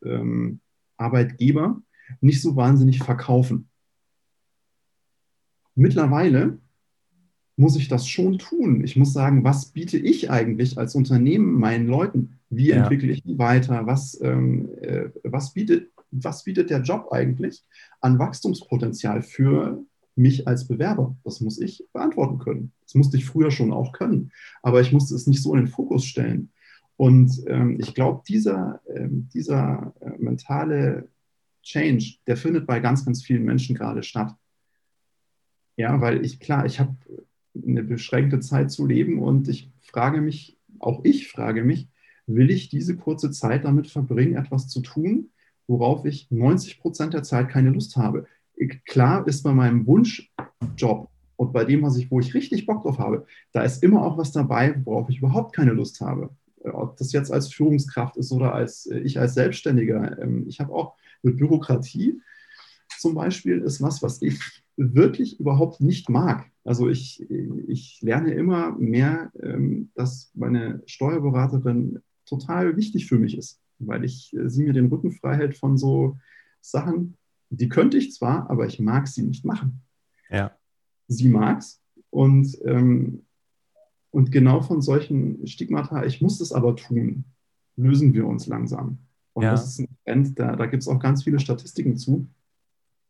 Arbeitgeber 1.02 1.82
nicht 2.20 2.40
so 2.40 2.56
wahnsinnig 2.56 2.98
verkaufen. 2.98 3.68
Mittlerweile 5.74 6.58
muss 7.56 7.76
ich 7.76 7.88
das 7.88 8.08
schon 8.08 8.38
tun. 8.38 8.82
Ich 8.84 8.96
muss 8.96 9.12
sagen, 9.12 9.44
was 9.44 9.66
biete 9.66 9.98
ich 9.98 10.30
eigentlich 10.30 10.78
als 10.78 10.94
Unternehmen 10.94 11.54
meinen 11.58 11.86
Leuten? 11.86 12.38
Wie 12.50 12.68
ja. 12.68 12.76
entwickle 12.76 13.12
ich 13.12 13.22
die 13.22 13.38
weiter? 13.38 13.86
Was, 13.86 14.18
ähm, 14.20 14.68
äh, 14.80 15.10
was, 15.24 15.54
bietet, 15.54 15.90
was 16.10 16.44
bietet 16.44 16.70
der 16.70 16.82
Job 16.82 17.08
eigentlich 17.12 17.64
an 18.00 18.18
Wachstumspotenzial 18.18 19.22
für 19.22 19.84
mich 20.16 20.46
als 20.46 20.66
Bewerber? 20.66 21.16
Das 21.24 21.40
muss 21.40 21.60
ich 21.60 21.84
beantworten 21.92 22.38
können. 22.38 22.72
Das 22.84 22.94
musste 22.94 23.16
ich 23.16 23.24
früher 23.24 23.50
schon 23.50 23.72
auch 23.72 23.92
können, 23.92 24.32
aber 24.62 24.80
ich 24.80 24.92
musste 24.92 25.14
es 25.14 25.26
nicht 25.26 25.42
so 25.42 25.54
in 25.54 25.64
den 25.64 25.68
Fokus 25.68 26.04
stellen. 26.04 26.51
Und 27.02 27.42
ähm, 27.48 27.78
ich 27.80 27.94
glaube, 27.94 28.22
dieser, 28.28 28.80
ähm, 28.94 29.28
dieser 29.34 29.92
äh, 29.98 30.22
mentale 30.22 31.08
Change, 31.60 32.18
der 32.28 32.36
findet 32.36 32.64
bei 32.64 32.78
ganz, 32.78 33.04
ganz 33.04 33.24
vielen 33.24 33.42
Menschen 33.42 33.74
gerade 33.74 34.04
statt. 34.04 34.32
Ja, 35.74 36.00
weil 36.00 36.24
ich, 36.24 36.38
klar, 36.38 36.64
ich 36.64 36.78
habe 36.78 36.94
eine 37.56 37.82
beschränkte 37.82 38.38
Zeit 38.38 38.70
zu 38.70 38.86
leben 38.86 39.18
und 39.18 39.48
ich 39.48 39.72
frage 39.80 40.20
mich, 40.20 40.60
auch 40.78 41.00
ich 41.02 41.26
frage 41.26 41.64
mich, 41.64 41.88
will 42.28 42.52
ich 42.52 42.68
diese 42.68 42.96
kurze 42.96 43.32
Zeit 43.32 43.64
damit 43.64 43.88
verbringen, 43.88 44.36
etwas 44.36 44.68
zu 44.68 44.80
tun, 44.80 45.30
worauf 45.66 46.04
ich 46.04 46.30
90 46.30 46.78
Prozent 46.78 47.14
der 47.14 47.24
Zeit 47.24 47.48
keine 47.48 47.70
Lust 47.70 47.96
habe? 47.96 48.28
Klar 48.86 49.26
ist 49.26 49.42
bei 49.42 49.52
meinem 49.52 49.88
Wunschjob 49.88 51.10
und 51.34 51.52
bei 51.52 51.64
dem, 51.64 51.82
was 51.82 51.96
ich, 51.96 52.12
wo 52.12 52.20
ich 52.20 52.32
richtig 52.32 52.64
Bock 52.64 52.84
drauf 52.84 53.00
habe, 53.00 53.26
da 53.50 53.64
ist 53.64 53.82
immer 53.82 54.04
auch 54.04 54.18
was 54.18 54.30
dabei, 54.30 54.80
worauf 54.84 55.10
ich 55.10 55.18
überhaupt 55.18 55.52
keine 55.52 55.72
Lust 55.72 56.00
habe. 56.00 56.30
Ob 56.64 56.96
das 56.96 57.12
jetzt 57.12 57.32
als 57.32 57.52
Führungskraft 57.52 58.16
ist 58.16 58.32
oder 58.32 58.54
als 58.54 58.86
äh, 58.86 58.98
ich 59.00 59.18
als 59.18 59.34
Selbstständiger. 59.34 60.20
Ähm, 60.20 60.46
ich 60.48 60.60
habe 60.60 60.72
auch 60.72 60.96
mit 61.22 61.36
Bürokratie 61.36 62.20
zum 62.98 63.14
Beispiel 63.14 63.58
ist 63.58 63.82
was, 63.82 64.02
was 64.02 64.22
ich 64.22 64.38
wirklich 64.76 65.40
überhaupt 65.40 65.80
nicht 65.80 66.08
mag. 66.08 66.46
Also 66.64 66.88
ich, 66.88 67.28
ich 67.66 68.00
lerne 68.00 68.32
immer 68.32 68.72
mehr, 68.78 69.32
ähm, 69.42 69.90
dass 69.94 70.30
meine 70.34 70.82
Steuerberaterin 70.86 72.00
total 72.24 72.76
wichtig 72.76 73.06
für 73.06 73.18
mich 73.18 73.36
ist, 73.36 73.60
weil 73.78 74.04
ich 74.04 74.34
äh, 74.36 74.48
sie 74.48 74.62
mir 74.62 74.72
den 74.72 74.86
Rücken 74.86 75.12
frei 75.12 75.36
hält 75.36 75.56
von 75.56 75.76
so 75.76 76.18
Sachen, 76.60 77.16
die 77.50 77.68
könnte 77.68 77.98
ich 77.98 78.14
zwar, 78.14 78.48
aber 78.48 78.66
ich 78.66 78.78
mag 78.78 79.08
sie 79.08 79.22
nicht 79.22 79.44
machen. 79.44 79.82
Ja. 80.30 80.56
Sie 81.08 81.28
mag's 81.28 81.80
und, 82.10 82.56
ähm, 82.64 83.26
und 84.12 84.30
genau 84.30 84.60
von 84.60 84.80
solchen 84.80 85.44
Stigmata, 85.46 86.04
ich 86.04 86.20
muss 86.20 86.38
das 86.38 86.52
aber 86.52 86.76
tun, 86.76 87.24
lösen 87.76 88.12
wir 88.14 88.26
uns 88.26 88.46
langsam. 88.46 88.98
Und 89.32 89.44
ja. 89.44 89.52
das 89.52 89.66
ist 89.66 89.80
ein 89.80 89.88
Trend, 90.04 90.38
da, 90.38 90.54
da 90.54 90.66
gibt 90.66 90.82
es 90.82 90.88
auch 90.88 91.00
ganz 91.00 91.24
viele 91.24 91.40
Statistiken 91.40 91.96
zu. 91.96 92.28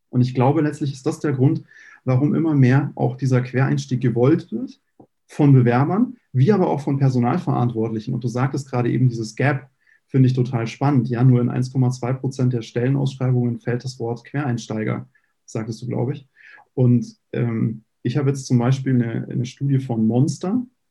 Und 0.09 0.21
ich 0.21 0.35
glaube, 0.35 0.61
letztlich 0.61 0.93
ist 0.93 1.05
das 1.05 1.19
der 1.21 1.33
Grund, 1.33 1.65
warum 2.05 2.35
immer 2.35 2.55
mehr 2.55 2.93
auch 2.95 3.17
dieser 3.17 3.41
Quereinstieg 3.41 4.01
gewollt 4.01 4.53
wird 4.53 4.81
von 5.27 5.53
Bewerbern, 5.53 6.17
wie 6.33 6.53
aber 6.53 6.69
auch 6.69 6.81
von 6.81 6.99
Personalverantwortlichen. 6.99 8.15
Und 8.15 8.23
du 8.23 8.29
sagtest 8.29 8.71
gerade 8.71 8.91
eben 8.91 9.09
dieses 9.09 9.35
Gap, 9.35 9.69
finde 10.07 10.29
ich 10.29 10.35
total 10.35 10.67
spannend. 10.69 11.09
Ja, 11.09 11.25
nur 11.25 11.41
in 11.41 11.51
1,2 11.51 12.13
Prozent 12.15 12.53
der 12.53 12.63
Stellenausschreibungen 12.63 13.59
fällt 13.59 13.83
das 13.83 13.99
Wort 13.99 14.25
Quereinsteiger, 14.25 15.09
sagtest 15.47 15.83
du, 15.83 15.87
glaube 15.87 16.13
ich. 16.13 16.29
Und 16.75 17.17
ähm, 17.33 17.83
ich 18.03 18.17
habe 18.17 18.29
jetzt 18.29 18.47
zum 18.47 18.59
Beispiel 18.59 18.95
eine, 18.95 19.27
eine 19.29 19.47
Studie 19.47 19.81
von 19.81 20.07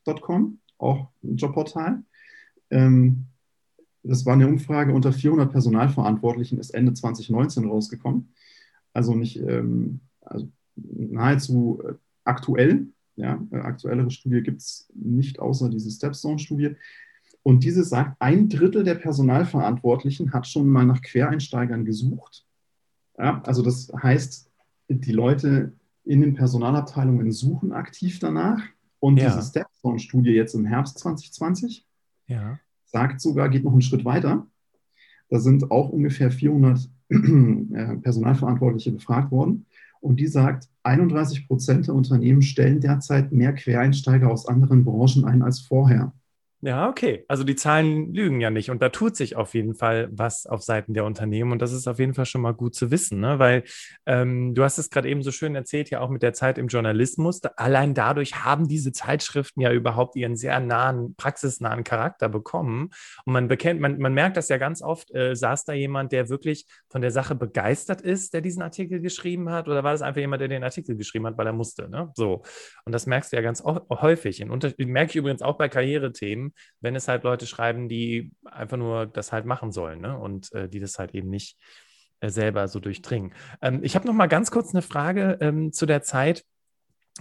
Monster.com, 0.06 0.60
auch 0.78 1.10
ein 1.24 1.36
Jobportal. 1.38 2.04
Ähm, 2.70 3.26
das 4.04 4.26
war 4.26 4.34
eine 4.34 4.48
Umfrage 4.48 4.94
unter 4.94 5.14
400 5.14 5.52
Personalverantwortlichen, 5.52 6.60
ist 6.60 6.72
Ende 6.72 6.94
2019 6.94 7.66
rausgekommen 7.66 8.34
also 8.94 9.16
nicht 9.16 9.38
ähm, 9.38 10.02
also 10.22 10.50
nahezu 10.76 11.82
äh, 11.88 11.94
aktuell. 12.24 12.88
Ja, 13.16 13.42
äh, 13.52 13.58
aktuellere 13.58 14.10
Studie 14.10 14.42
gibt 14.42 14.62
es 14.62 14.90
nicht 14.94 15.40
außer 15.40 15.70
diese 15.70 15.92
Stepstone-Studie. 15.92 16.76
Und 17.44 17.64
diese 17.64 17.84
sagt, 17.84 18.16
ein 18.20 18.50
Drittel 18.50 18.84
der 18.84 18.96
Personalverantwortlichen 18.96 20.32
hat 20.34 20.48
schon 20.48 20.68
mal 20.68 20.86
nach 20.86 21.02
Quereinsteigern 21.02 21.86
gesucht. 21.86 22.46
Ja, 23.18 23.42
also 23.44 23.64
das 23.64 23.92
heißt, 24.02 24.50
die 24.90 25.12
Leute 25.12 25.74
in 26.04 26.22
den 26.22 26.36
Personalabteilungen 26.36 27.32
suchen 27.32 27.74
aktiv 27.74 28.20
danach. 28.20 28.64
Und 29.00 29.18
ja. 29.18 29.36
diese 29.36 29.42
Stepstone-Studie 29.82 30.32
jetzt 30.32 30.54
im 30.54 30.66
Herbst 30.66 31.00
2020 31.00 31.86
ja. 32.28 32.60
sagt 32.86 33.20
sogar, 33.20 33.50
geht 33.50 33.64
noch 33.64 33.72
einen 33.72 33.82
Schritt 33.82 34.06
weiter. 34.06 34.48
Da 35.30 35.40
sind 35.40 35.72
auch 35.72 35.90
ungefähr 35.90 36.32
400 36.32 36.90
äh, 37.10 37.98
Personalverantwortliche 37.98 38.92
befragt 38.92 39.32
worden. 39.32 39.66
Und 40.00 40.20
die 40.20 40.28
sagt, 40.28 40.70
31 40.84 41.48
Prozent 41.48 41.88
der 41.88 41.96
Unternehmen 41.96 42.42
stellen 42.42 42.80
derzeit 42.80 43.32
mehr 43.32 43.54
Quereinsteiger 43.54 44.30
aus 44.32 44.48
anderen 44.48 44.84
Branchen 44.84 45.26
ein 45.26 45.42
als 45.42 45.60
vorher. 45.60 46.14
Ja, 46.64 46.88
okay. 46.88 47.26
Also 47.28 47.44
die 47.44 47.56
Zahlen 47.56 48.14
lügen 48.14 48.40
ja 48.40 48.52
nicht. 48.52 48.70
Und 48.70 48.84
da 48.84 48.90
tut 48.90 49.16
sich 49.16 49.36
auf 49.36 49.56
jeden 49.56 49.74
Fall 49.74 50.10
was 50.12 50.46
auf 50.46 50.62
Seiten 50.62 50.94
der 50.94 51.06
Unternehmen. 51.06 51.52
Und 51.52 51.60
das 51.60 51.72
ist 51.72 51.88
auf 51.88 51.98
jeden 51.98 52.14
Fall 52.14 52.28
schon 52.28 52.42
mal 52.42 52.54
gut 52.54 52.76
zu 52.76 52.92
wissen, 52.92 53.20
ne? 53.20 53.40
weil 53.40 53.64
ähm, 54.06 54.54
du 54.54 54.64
hast 54.64 54.78
es 54.78 54.92
gerade 54.92 55.10
eben 55.10 55.24
so 55.24 55.32
schön 55.32 55.56
erzählt, 55.56 55.90
ja 55.90 56.02
auch 56.02 56.10
mit 56.10 56.22
der 56.22 56.34
Zeit 56.34 56.60
im 56.60 56.68
Journalismus. 56.68 57.42
Da, 57.42 57.50
allein 57.58 57.96
dadurch 57.96 58.46
haben 58.46 58.68
diese 58.68 58.92
Zeitschriften 58.92 59.60
ja 59.60 59.72
überhaupt 59.72 60.16
ihren 60.16 60.36
sehr 60.36 60.60
nahen, 60.60 61.16
praxisnahen 61.16 61.84
Charakter 61.84 62.30
bekommen. 62.30 62.92
Und 63.26 63.34
man 63.34 63.48
bekennt, 63.48 63.82
man, 63.82 63.98
man 63.98 64.14
merkt 64.14 64.38
das 64.38 64.48
ja 64.48 64.58
ganz 64.58 64.84
oft, 64.84 65.12
äh, 65.16 65.36
saß 65.36 65.66
da 65.66 65.74
jemand, 65.74 66.12
der 66.12 66.30
wirklich 66.30 66.68
von 66.90 67.02
der 67.02 67.10
Sache 67.10 67.34
begeistert 67.34 68.02
ist, 68.02 68.36
der 68.36 68.42
diesen 68.42 68.62
Artikel 68.62 69.02
geschrieben 69.02 69.50
hat, 69.50 69.68
oder 69.68 69.84
war 69.84 69.94
das 69.94 70.04
einfach 70.04 70.22
jemand, 70.22 70.42
der 70.42 70.48
den 70.48 70.64
Artikel 70.64 70.96
geschrieben 70.96 71.26
hat, 71.26 71.40
weil 71.40 71.48
er 71.48 71.54
musste? 71.54 71.90
Ne? 71.90 72.12
So. 72.14 72.44
Und 72.86 72.92
das 72.92 73.08
merkst 73.08 73.32
du 73.32 73.38
ja 73.38 73.42
ganz 73.42 73.64
häufig. 73.64 74.42
In 74.42 74.50
merke 74.78 75.10
ich 75.10 75.16
übrigens 75.16 75.42
auch 75.42 75.58
bei 75.58 75.68
Karrierethemen 75.68 76.51
wenn 76.80 76.96
es 76.96 77.08
halt 77.08 77.24
Leute 77.24 77.46
schreiben, 77.48 77.90
die 77.90 78.32
einfach 78.46 78.78
nur 78.78 79.06
das 79.06 79.32
halt 79.32 79.46
machen 79.46 79.72
sollen 79.72 80.02
ne? 80.02 80.18
und 80.18 80.52
äh, 80.54 80.70
die 80.70 80.80
das 80.80 81.00
halt 81.00 81.14
eben 81.14 81.30
nicht 81.30 81.58
äh, 82.20 82.30
selber 82.30 82.68
so 82.68 82.80
durchdringen. 82.80 83.34
Ähm, 83.62 83.80
ich 83.84 83.96
habe 83.96 84.08
noch 84.08 84.14
mal 84.14 84.28
ganz 84.28 84.52
kurz 84.52 84.74
eine 84.74 84.82
Frage 84.82 85.38
ähm, 85.42 85.74
zu 85.74 85.86
der 85.86 86.02
Zeit, 86.02 86.44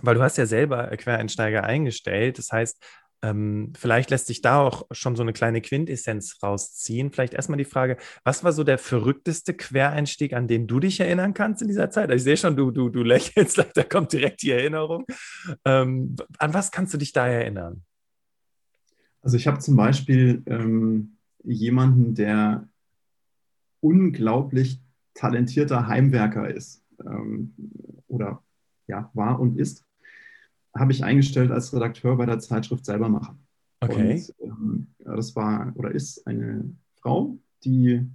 weil 0.03 0.15
du 0.15 0.23
hast 0.23 0.39
ja 0.39 0.47
selber 0.47 0.89
Quereinsteiger 0.97 1.65
eingestellt. 1.65 2.39
Das 2.39 2.53
heißt, 2.53 2.83
ähm, 3.23 3.73
vielleicht 3.77 4.11
lässt 4.11 4.27
sich 4.27 4.41
da 4.41 4.61
auch 4.61 4.87
schon 4.93 5.15
so 5.15 5.23
eine 5.23 5.33
kleine 5.33 5.61
Quintessenz 5.61 6.39
rausziehen. 6.43 7.13
Vielleicht 7.13 7.35
erstmal 7.35 7.59
die 7.59 7.65
Frage, 7.65 7.99
was 8.25 8.45
war 8.45 8.53
so 8.53 8.65
der 8.65 8.79
verrückteste 8.79 9.55
Quereinstieg, 9.55 10.33
an 10.33 10.49
den 10.49 10.67
du 10.67 10.81
dich 10.81 11.01
erinnern 11.01 11.35
kannst 11.35 11.61
in 11.63 11.69
dieser 11.69 11.91
Zeit? 11.91 12.11
Also 12.11 12.17
ich 12.17 12.25
sehe 12.25 12.37
schon, 12.37 12.57
du, 12.57 12.71
du, 12.71 12.89
du 12.89 13.03
lächelst, 13.03 13.59
da 13.75 13.83
kommt 13.85 14.13
direkt 14.13 14.43
die 14.43 14.53
Erinnerung. 14.53 15.07
Ähm, 15.65 16.17
an 16.39 16.55
was 16.55 16.71
kannst 16.71 16.95
du 16.95 16.99
dich 16.99 17.13
da 17.13 17.27
erinnern? 17.27 17.85
Also 19.23 19.37
ich 19.37 19.47
habe 19.47 19.59
zum 19.59 19.77
Beispiel 19.77 20.43
ähm, 20.47 21.17
jemanden, 21.43 22.15
der 22.15 22.69
unglaublich 23.81 24.81
talentierter 25.15 25.87
Heimwerker 25.87 26.49
ist 26.49 26.83
ähm, 27.05 27.55
oder 28.09 28.43
ja, 28.87 29.11
war 29.15 29.41
und 29.41 29.59
ist, 29.59 29.85
habe 30.75 30.93
ich 30.93 31.05
eingestellt 31.05 31.51
als 31.51 31.73
Redakteur 31.73 32.17
bei 32.17 32.27
der 32.27 32.39
Zeitschrift 32.39 32.85
selber 32.85 33.09
machen. 33.09 33.47
Okay. 33.81 34.25
Und, 34.39 34.47
ähm, 34.47 34.87
das 34.99 35.35
war 35.35 35.73
oder 35.75 35.91
ist 35.91 36.27
eine 36.27 36.77
Frau, 36.97 37.39
die 37.65 38.07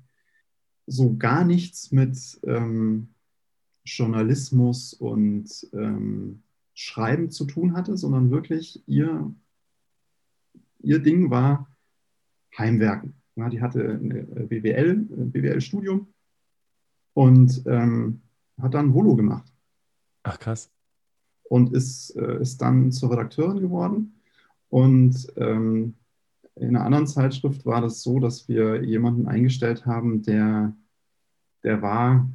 so 0.88 1.16
gar 1.18 1.44
nichts 1.44 1.92
mit 1.92 2.40
ähm, 2.44 3.10
Journalismus 3.84 4.94
und 4.94 5.68
ähm, 5.74 6.44
Schreiben 6.74 7.32
zu 7.32 7.46
tun 7.46 7.74
hatte, 7.76 7.98
sondern 7.98 8.32
wirklich 8.32 8.84
ihr 8.88 9.34
ihr 10.86 11.00
Ding 11.00 11.30
war 11.30 11.68
Heimwerken. 12.58 13.16
Ja, 13.36 13.50
die 13.50 13.62
hatte 13.62 13.82
ein 13.82 14.48
BWL, 14.48 14.92
ein 14.92 15.32
BWL-Studium 15.32 16.08
und 17.14 17.64
ähm, 17.66 18.22
hat 18.62 18.74
dann 18.74 18.94
Volo 18.94 19.16
gemacht. 19.16 19.52
Ach 20.24 20.40
krass. 20.40 20.72
Und 21.44 21.74
ist, 21.74 22.16
äh, 22.16 22.40
ist 22.40 22.62
dann 22.62 22.92
zur 22.92 23.12
Redakteurin 23.12 23.60
geworden. 23.60 24.22
Und 24.70 25.28
ähm, 25.36 25.96
in 26.56 26.70
einer 26.70 26.86
anderen 26.86 27.08
Zeitschrift 27.08 27.66
war 27.66 27.82
das 27.82 28.02
so, 28.02 28.20
dass 28.20 28.48
wir 28.48 28.84
jemanden 28.84 29.28
eingestellt 29.28 29.86
haben, 29.86 30.24
der, 30.24 30.74
der 31.64 31.82
war 31.82 32.30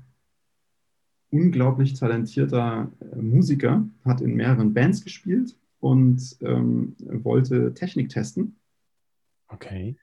unglaublich 1.30 1.94
talentierter 1.94 2.92
äh, 3.00 3.16
Musiker, 3.16 3.88
hat 4.04 4.20
in 4.20 4.34
mehreren 4.34 4.74
Bands 4.74 5.02
gespielt 5.02 5.56
und 5.80 6.36
ähm, 6.42 6.94
wollte 7.00 7.74
Technik 7.74 8.10
testen. 8.10 8.56
Okay. 9.48 9.96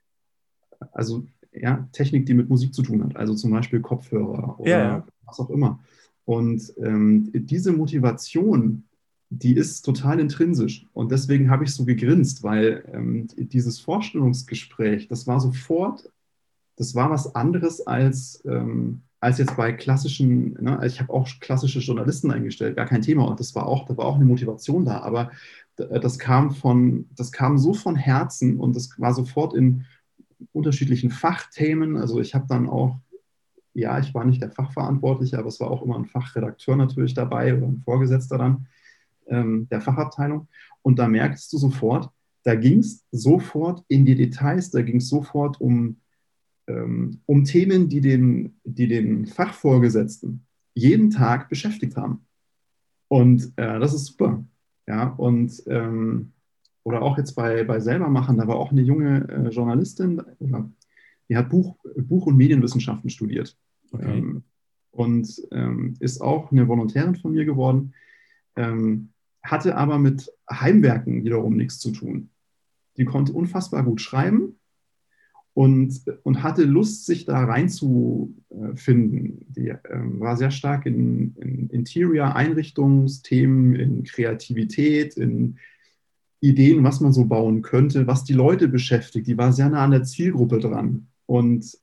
Also 0.91 1.25
ja, 1.51 1.87
Technik, 1.91 2.25
die 2.25 2.33
mit 2.33 2.49
Musik 2.49 2.73
zu 2.73 2.83
tun 2.83 3.03
hat, 3.03 3.15
also 3.15 3.33
zum 3.33 3.51
Beispiel 3.51 3.79
Kopfhörer 3.79 4.59
oder 4.59 4.69
ja. 4.69 5.07
was 5.25 5.39
auch 5.39 5.49
immer. 5.49 5.79
Und 6.25 6.73
ähm, 6.77 7.31
diese 7.33 7.71
Motivation, 7.71 8.83
die 9.29 9.55
ist 9.55 9.83
total 9.83 10.19
intrinsisch. 10.19 10.85
Und 10.93 11.11
deswegen 11.11 11.49
habe 11.49 11.63
ich 11.63 11.73
so 11.73 11.85
gegrinst, 11.85 12.43
weil 12.43 12.83
ähm, 12.93 13.27
dieses 13.37 13.79
Vorstellungsgespräch, 13.79 15.07
das 15.07 15.25
war 15.25 15.39
sofort, 15.39 16.11
das 16.75 16.95
war 16.95 17.09
was 17.09 17.33
anderes 17.35 17.85
als, 17.87 18.43
ähm, 18.45 19.01
als 19.19 19.37
jetzt 19.37 19.55
bei 19.57 19.71
klassischen, 19.73 20.53
ne, 20.61 20.79
ich 20.85 20.99
habe 20.99 21.13
auch 21.13 21.27
klassische 21.39 21.79
Journalisten 21.79 22.29
eingestellt, 22.29 22.75
gar 22.75 22.85
kein 22.85 23.01
Thema. 23.01 23.25
Und 23.25 23.39
das 23.39 23.55
war 23.55 23.65
auch, 23.65 23.85
da 23.85 23.97
war 23.97 24.05
auch 24.05 24.15
eine 24.15 24.25
Motivation 24.25 24.85
da. 24.85 24.99
Aber 25.01 25.31
das 25.77 26.19
kam 26.19 26.51
von, 26.51 27.07
das 27.15 27.31
kam 27.31 27.57
so 27.57 27.73
von 27.73 27.95
Herzen 27.95 28.59
und 28.59 28.75
das 28.75 28.99
war 28.99 29.13
sofort 29.13 29.53
in 29.53 29.85
unterschiedlichen 30.51 31.11
Fachthemen. 31.11 31.97
Also 31.97 32.19
ich 32.19 32.33
habe 32.35 32.45
dann 32.47 32.67
auch, 32.67 32.99
ja, 33.73 33.99
ich 33.99 34.13
war 34.13 34.25
nicht 34.25 34.41
der 34.41 34.51
Fachverantwortliche, 34.51 35.37
aber 35.37 35.49
es 35.49 35.59
war 35.59 35.69
auch 35.69 35.83
immer 35.83 35.97
ein 35.97 36.05
Fachredakteur 36.05 36.75
natürlich 36.75 37.13
dabei 37.13 37.55
oder 37.55 37.67
ein 37.67 37.81
Vorgesetzter 37.83 38.37
dann 38.37 38.67
ähm, 39.27 39.67
der 39.69 39.81
Fachabteilung. 39.81 40.47
Und 40.81 40.99
da 40.99 41.07
merkst 41.07 41.51
du 41.53 41.57
sofort, 41.57 42.09
da 42.43 42.55
ging 42.55 42.79
es 42.79 43.05
sofort 43.11 43.83
in 43.87 44.05
die 44.05 44.15
Details, 44.15 44.71
da 44.71 44.81
ging 44.81 44.97
es 44.97 45.09
sofort 45.09 45.59
um, 45.59 45.97
ähm, 46.67 47.21
um 47.25 47.43
Themen, 47.43 47.89
die 47.89 48.01
den, 48.01 48.57
die 48.63 48.87
den 48.87 49.25
Fachvorgesetzten 49.25 50.45
jeden 50.73 51.09
Tag 51.09 51.49
beschäftigt 51.49 51.97
haben. 51.97 52.25
Und 53.09 53.51
äh, 53.57 53.79
das 53.79 53.93
ist 53.93 54.05
super. 54.05 54.43
Ja, 54.87 55.07
und 55.09 55.63
ähm, 55.67 56.31
oder 56.83 57.01
auch 57.01 57.17
jetzt 57.17 57.33
bei, 57.33 57.65
bei 57.65 57.81
selber 57.81 58.07
machen, 58.07 58.37
da 58.37 58.47
war 58.47 58.55
auch 58.55 58.71
eine 58.71 58.81
junge 58.81 59.27
äh, 59.27 59.49
Journalistin, 59.49 60.21
die 61.29 61.35
hat 61.35 61.49
Buch, 61.49 61.75
Buch- 61.97 62.27
und 62.27 62.37
Medienwissenschaften 62.37 63.09
studiert. 63.09 63.57
Okay. 63.91 64.17
Ähm, 64.17 64.43
und 64.91 65.41
ähm, 65.51 65.95
ist 65.99 66.21
auch 66.21 66.51
eine 66.51 66.67
Volontärin 66.67 67.15
von 67.15 67.33
mir 67.33 67.45
geworden. 67.45 67.93
Ähm, 68.55 69.09
hatte 69.43 69.77
aber 69.77 69.99
mit 69.99 70.31
Heimwerken 70.49 71.23
wiederum 71.23 71.55
nichts 71.55 71.79
zu 71.79 71.91
tun. 71.91 72.29
Die 72.97 73.05
konnte 73.05 73.33
unfassbar 73.33 73.83
gut 73.83 74.01
schreiben 74.01 74.56
und, 75.57 76.03
und 76.21 76.43
hatte 76.43 76.65
Lust, 76.65 77.07
sich 77.07 77.25
da 77.25 77.45
reinzufinden. 77.45 79.43
Die 79.49 79.69
äh, 79.69 79.79
war 80.19 80.37
sehr 80.37 80.51
stark 80.51 80.85
in, 80.85 81.35
in 81.37 81.67
Interior-Einrichtungsthemen, 81.71 83.73
in 83.73 84.03
Kreativität, 84.03 85.17
in 85.17 85.57
Ideen, 86.41 86.83
was 86.83 87.01
man 87.01 87.11
so 87.11 87.25
bauen 87.25 87.63
könnte, 87.63 88.05
was 88.05 88.23
die 88.23 88.33
Leute 88.33 88.67
beschäftigt. 88.67 89.25
Die 89.25 89.39
war 89.39 89.51
sehr 89.51 89.69
nah 89.69 89.83
an 89.83 89.89
der 89.89 90.03
Zielgruppe 90.03 90.59
dran. 90.59 91.07
Und 91.25 91.75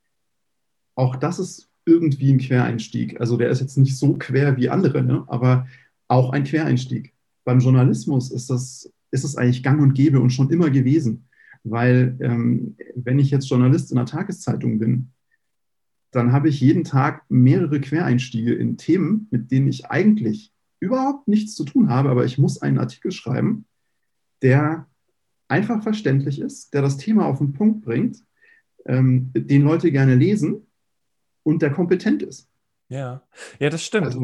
auch 0.94 1.16
das 1.16 1.40
ist 1.40 1.68
irgendwie 1.84 2.32
ein 2.32 2.38
Quereinstieg. 2.38 3.20
Also 3.20 3.36
der 3.36 3.48
ist 3.48 3.60
jetzt 3.60 3.76
nicht 3.76 3.96
so 3.96 4.12
quer 4.12 4.56
wie 4.56 4.68
andere, 4.68 5.02
ne? 5.02 5.24
aber 5.26 5.66
auch 6.06 6.30
ein 6.30 6.44
Quereinstieg 6.44 7.12
beim 7.42 7.58
Journalismus 7.58 8.30
ist 8.30 8.50
das, 8.50 8.88
ist 9.10 9.24
das 9.24 9.34
eigentlich 9.34 9.64
gang 9.64 9.82
und 9.82 9.94
gäbe 9.94 10.20
und 10.20 10.30
schon 10.30 10.50
immer 10.50 10.70
gewesen. 10.70 11.24
Weil 11.64 12.16
ähm, 12.21 12.76
wenn 12.94 13.18
ich 13.18 13.30
jetzt 13.30 13.49
Journalist 13.49 13.90
in 13.90 13.99
einer 13.99 14.06
Tageszeitung 14.06 14.78
bin, 14.78 15.11
dann 16.11 16.33
habe 16.33 16.49
ich 16.49 16.61
jeden 16.61 16.85
Tag 16.85 17.25
mehrere 17.28 17.80
Quereinstiege 17.80 18.54
in 18.54 18.76
Themen, 18.76 19.26
mit 19.30 19.50
denen 19.50 19.66
ich 19.66 19.87
eigentlich 19.87 20.52
überhaupt 20.78 21.26
nichts 21.26 21.54
zu 21.54 21.64
tun 21.64 21.88
habe, 21.88 22.11
aber 22.11 22.25
ich 22.25 22.38
muss 22.38 22.61
einen 22.61 22.78
Artikel 22.78 23.11
schreiben, 23.11 23.64
der 24.42 24.87
einfach 25.49 25.83
verständlich 25.83 26.40
ist, 26.40 26.75
der 26.75 26.83
das 26.83 26.99
Thema 26.99 27.26
auf 27.26 27.38
den 27.38 27.52
Punkt 27.52 27.85
bringt, 27.85 28.23
ähm, 28.87 29.30
den 29.35 29.62
Leute 29.62 29.90
gerne 29.90 30.14
lesen 30.14 30.66
und 31.42 31.62
der 31.62 31.71
kompetent 31.71 32.23
ist. 32.23 32.49
Ja, 32.88 33.23
ja, 33.59 33.71
das 33.71 33.83
stimmt. 33.83 34.06
Also, 34.06 34.21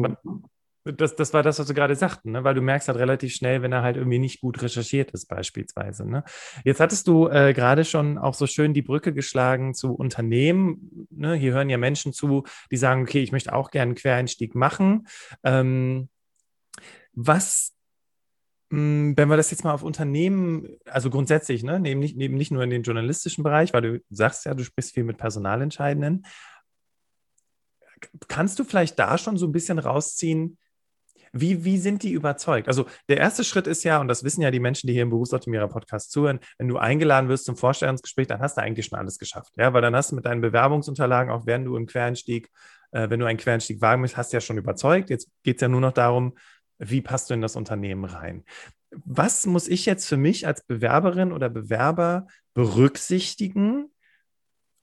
das, 0.83 1.15
das 1.15 1.33
war 1.33 1.43
das, 1.43 1.59
was 1.59 1.67
du 1.67 1.73
gerade 1.73 1.95
sagten, 1.95 2.31
ne? 2.31 2.43
weil 2.43 2.55
du 2.55 2.61
merkst 2.61 2.87
halt 2.87 2.97
relativ 2.97 3.33
schnell, 3.33 3.61
wenn 3.61 3.71
er 3.71 3.83
halt 3.83 3.97
irgendwie 3.97 4.19
nicht 4.19 4.41
gut 4.41 4.61
recherchiert 4.61 5.11
ist, 5.11 5.27
beispielsweise. 5.27 6.09
Ne? 6.09 6.23
Jetzt 6.63 6.79
hattest 6.79 7.07
du 7.07 7.27
äh, 7.27 7.53
gerade 7.53 7.85
schon 7.85 8.17
auch 8.17 8.33
so 8.33 8.47
schön 8.47 8.73
die 8.73 8.81
Brücke 8.81 9.13
geschlagen 9.13 9.73
zu 9.73 9.93
Unternehmen. 9.93 11.07
Ne? 11.11 11.35
Hier 11.35 11.53
hören 11.53 11.69
ja 11.69 11.77
Menschen 11.77 12.13
zu, 12.13 12.43
die 12.71 12.77
sagen, 12.77 13.03
okay, 13.03 13.21
ich 13.21 13.31
möchte 13.31 13.53
auch 13.53 13.69
gerne 13.71 13.91
einen 13.91 13.95
Quereinstieg 13.95 14.55
machen. 14.55 15.07
Ähm, 15.43 16.09
was 17.13 17.73
hm, 18.71 19.15
wenn 19.17 19.29
wir 19.29 19.37
das 19.37 19.51
jetzt 19.51 19.63
mal 19.63 19.73
auf 19.73 19.83
Unternehmen, 19.83 20.77
also 20.85 21.09
grundsätzlich, 21.09 21.61
ne, 21.61 21.79
neben 21.79 21.99
nicht, 21.99 22.15
neben 22.15 22.35
nicht 22.35 22.51
nur 22.51 22.63
in 22.63 22.69
den 22.69 22.83
journalistischen 22.83 23.43
Bereich, 23.43 23.73
weil 23.73 23.81
du 23.81 24.01
sagst 24.09 24.45
ja, 24.45 24.53
du 24.53 24.63
sprichst 24.63 24.93
viel 24.93 25.03
mit 25.03 25.17
Personalentscheidenden, 25.17 26.25
kannst 28.27 28.57
du 28.57 28.63
vielleicht 28.63 28.97
da 28.97 29.17
schon 29.17 29.37
so 29.37 29.45
ein 29.45 29.51
bisschen 29.51 29.77
rausziehen, 29.77 30.57
wie, 31.33 31.63
wie 31.63 31.77
sind 31.77 32.03
die 32.03 32.11
überzeugt? 32.11 32.67
Also 32.67 32.85
der 33.07 33.17
erste 33.17 33.43
Schritt 33.43 33.67
ist 33.67 33.83
ja, 33.83 33.99
und 33.99 34.07
das 34.07 34.23
wissen 34.23 34.41
ja 34.41 34.51
die 34.51 34.59
Menschen, 34.59 34.87
die 34.87 34.93
hier 34.93 35.03
im 35.03 35.09
Berufsoptimierer-Podcast 35.09 36.11
zuhören, 36.11 36.39
wenn 36.57 36.67
du 36.67 36.77
eingeladen 36.77 37.29
wirst 37.29 37.45
zum 37.45 37.55
Vorstellungsgespräch, 37.55 38.27
dann 38.27 38.41
hast 38.41 38.57
du 38.57 38.61
eigentlich 38.61 38.87
schon 38.87 38.99
alles 38.99 39.17
geschafft. 39.17 39.53
Ja, 39.57 39.73
weil 39.73 39.81
dann 39.81 39.95
hast 39.95 40.11
du 40.11 40.15
mit 40.15 40.25
deinen 40.25 40.41
Bewerbungsunterlagen, 40.41 41.31
auch 41.31 41.45
während 41.45 41.67
du 41.67 41.77
im 41.77 41.85
Quereinstieg, 41.85 42.49
äh, 42.91 43.09
wenn 43.09 43.19
du 43.19 43.25
einen 43.25 43.37
Quereinstieg 43.37 43.81
wagen 43.81 44.01
willst, 44.01 44.17
hast 44.17 44.33
du 44.33 44.37
ja 44.37 44.41
schon 44.41 44.57
überzeugt. 44.57 45.09
Jetzt 45.09 45.29
geht 45.43 45.57
es 45.57 45.61
ja 45.61 45.67
nur 45.67 45.81
noch 45.81 45.93
darum, 45.93 46.33
wie 46.79 47.01
passt 47.01 47.29
du 47.29 47.33
in 47.33 47.41
das 47.41 47.55
Unternehmen 47.55 48.05
rein? 48.05 48.43
Was 49.05 49.45
muss 49.45 49.67
ich 49.69 49.85
jetzt 49.85 50.07
für 50.07 50.17
mich 50.17 50.47
als 50.47 50.63
Bewerberin 50.63 51.31
oder 51.31 51.49
Bewerber 51.49 52.27
berücksichtigen, 52.53 53.90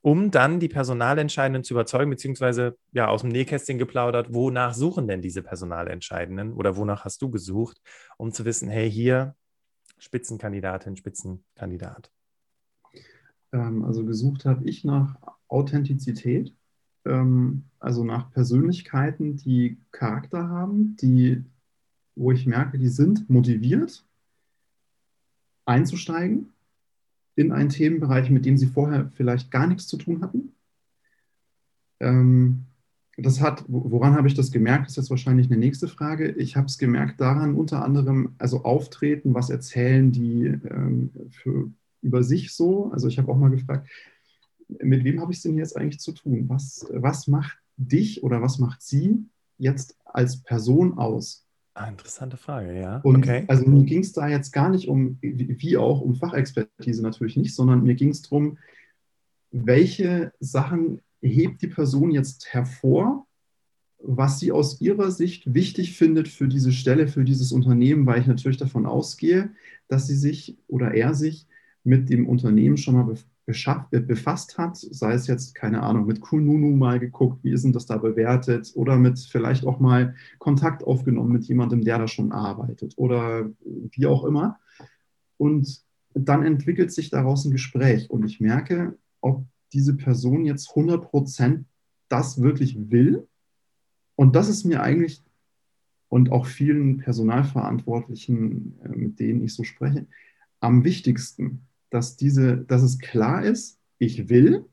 um 0.01 0.31
dann 0.31 0.61
die 0.61 0.69
Personalentscheidenden 0.69 1.65
zu 1.65 1.75
überzeugen, 1.75 2.11
beziehungsweise 2.11 2.77
ja 2.93 3.09
aus 3.09 3.23
dem 3.23 3.31
Nähkästchen 3.31 3.79
geplaudert, 3.79 4.33
wonach 4.33 4.75
suchen 4.75 5.09
denn 5.09 5.23
diese 5.23 5.43
Personalentscheidenden 5.43 6.53
oder 6.53 6.77
wonach 6.77 7.05
hast 7.05 7.21
du 7.23 7.31
gesucht, 7.31 7.81
um 8.17 8.33
zu 8.33 8.45
wissen, 8.45 8.69
hey, 8.69 8.91
hier 8.91 9.35
Spitzenkandidatin, 9.99 10.97
Spitzenkandidat? 10.97 12.11
Ähm, 13.53 13.85
also 13.85 14.05
gesucht 14.05 14.45
habe 14.45 14.65
ich 14.69 14.85
nach 14.85 15.17
Authentizität, 15.49 16.55
ähm, 17.05 17.65
also 17.81 18.05
nach 18.05 18.31
Persönlichkeiten, 18.31 19.37
die 19.37 19.79
Charakter 19.91 20.49
haben, 20.49 20.97
die, 20.97 21.45
wo 22.15 22.31
ich 22.31 22.47
merke, 22.47 22.79
die 22.79 22.89
sind 22.89 23.29
motiviert 23.29 24.05
einzusteigen 25.65 26.53
in 27.39 27.53
einen 27.53 27.69
Themenbereich, 27.69 28.31
mit 28.31 28.45
dem 28.45 28.57
sie 28.57 28.67
vorher 28.67 29.11
vielleicht 29.15 29.51
gar 29.53 29.69
nichts 29.69 29.87
zu 29.87 29.97
tun 29.97 30.23
hatten. 30.23 30.53
Ähm, 32.01 32.65
das 33.17 33.41
hat, 33.41 33.65
woran 33.69 34.15
habe 34.15 34.29
ich 34.29 34.35
das 34.35 34.51
gemerkt, 34.51 34.89
ist 34.89 34.97
jetzt 34.97 35.11
wahrscheinlich 35.11 35.47
eine 35.51 35.57
nächste 35.57 35.89
Frage. 35.89 36.31
Ich 36.33 36.57
habe 36.57 36.67
es 36.67 36.79
gemerkt 36.79 37.21
daran, 37.21 37.55
unter 37.55 37.85
anderem, 37.85 38.35
also 38.39 38.65
auftreten, 38.65 39.35
was 39.35 39.51
erzählen 39.51 40.13
die 40.13 40.47
ähm, 40.47 41.11
für, 41.31 41.71
über 42.03 42.23
sich 42.23 42.53
so. 42.53 42.91
Also 42.93 43.09
ich 43.09 43.19
habe 43.19 43.31
auch 43.31 43.39
mal 43.39 43.51
gefragt, 43.51 43.89
mit 44.69 45.05
wem 45.05 45.21
habe 45.21 45.33
ich 45.33 45.39
es 45.39 45.43
denn 45.43 45.57
jetzt 45.57 45.77
eigentlich 45.77 46.01
zu 46.01 46.13
tun? 46.13 46.49
Was, 46.49 46.87
was 46.93 47.29
macht 47.29 47.57
dich 47.77 48.23
oder 48.23 48.43
was 48.43 48.59
macht 48.59 48.83
sie 48.83 49.27
jetzt 49.59 49.97
als 50.05 50.43
Person 50.43 50.99
aus? 50.99 51.48
Ah, 51.81 51.89
interessante 51.89 52.37
Frage, 52.37 52.77
ja. 52.77 52.99
Und 53.05 53.19
okay. 53.19 53.45
also 53.47 53.65
mir 53.65 53.85
ging 53.85 54.01
es 54.01 54.13
da 54.13 54.27
jetzt 54.27 54.53
gar 54.53 54.69
nicht 54.69 54.89
um, 54.89 55.17
wie 55.21 55.77
auch 55.77 56.01
um 56.01 56.17
Fachexpertise 56.17 57.03
natürlich 57.03 57.37
nicht, 57.37 57.55
sondern 57.55 57.85
mir 57.85 57.95
ging 57.95 58.09
es 58.09 58.23
darum, 58.23 58.59
welche 59.53 60.33
Sachen 60.41 61.01
hebt 61.23 61.63
die 61.63 61.69
Person 61.69 62.11
jetzt 62.11 62.53
hervor, 62.53 63.29
was 64.01 64.41
sie 64.41 64.51
aus 64.51 64.81
ihrer 64.81 65.13
Sicht 65.13 65.55
wichtig 65.55 65.97
findet 65.97 66.27
für 66.27 66.49
diese 66.49 66.73
Stelle, 66.73 67.07
für 67.07 67.25
dieses 67.25 67.53
Unternehmen, 67.53 68.07
weil 68.07 68.21
ich 68.21 68.27
natürlich 68.27 68.59
davon 68.59 68.85
ausgehe, 68.85 69.51
dass 69.87 70.09
sie 70.09 70.17
sich 70.17 70.59
oder 70.67 70.95
er 70.95 71.15
sich 71.15 71.47
mit 71.85 72.11
dem 72.11 72.29
Unternehmen 72.29 72.77
schon 72.77 72.95
mal 72.95 73.15
befasst 73.49 74.59
hat, 74.59 74.77
sei 74.77 75.13
es 75.15 75.27
jetzt, 75.27 75.55
keine 75.55 75.83
Ahnung, 75.83 76.07
mit 76.07 76.21
Kununu 76.21 76.77
mal 76.77 76.99
geguckt, 76.99 77.43
wie 77.43 77.53
ist 77.53 77.65
denn 77.65 77.73
das 77.73 77.87
da 77.87 77.97
bewertet, 77.97 78.73
oder 78.75 78.97
mit 78.97 79.19
vielleicht 79.19 79.67
auch 79.67 79.81
mal 79.81 80.15
Kontakt 80.39 80.85
aufgenommen 80.85 81.33
mit 81.33 81.45
jemandem, 81.45 81.83
der 81.83 81.99
da 81.99 82.09
schon 82.09 82.33
arbeitet, 82.33 82.95
oder 82.97 83.51
wie 83.65 84.07
auch 84.07 84.25
immer. 84.25 84.59
Und 85.39 85.83
dann 86.15 86.45
entwickelt 86.45 86.93
sich 86.93 87.11
daraus 87.11 87.45
ein 87.45 87.51
Gespräch 87.51 88.11
und 88.11 88.25
ich 88.25 88.41
merke, 88.41 88.99
ob 89.21 89.45
diese 89.73 89.95
Person 89.97 90.45
jetzt 90.45 90.71
100% 90.71 91.65
das 92.09 92.43
wirklich 92.43 92.91
will. 92.91 93.27
Und 94.17 94.35
das 94.35 94.49
ist 94.49 94.65
mir 94.65 94.83
eigentlich 94.83 95.23
und 96.09 96.33
auch 96.33 96.47
vielen 96.47 96.99
Personalverantwortlichen, 96.99 98.79
äh, 98.83 98.89
mit 98.89 99.21
denen 99.21 99.43
ich 99.43 99.55
so 99.55 99.65
spreche, 99.65 100.07
am 100.61 100.85
wichtigsten 100.85 101.68
dass, 101.91 102.17
diese, 102.17 102.59
dass 102.59 102.83
es 102.83 102.99
klar 102.99 103.45
ist, 103.45 103.79
ich 103.99 104.29
will 104.29 104.65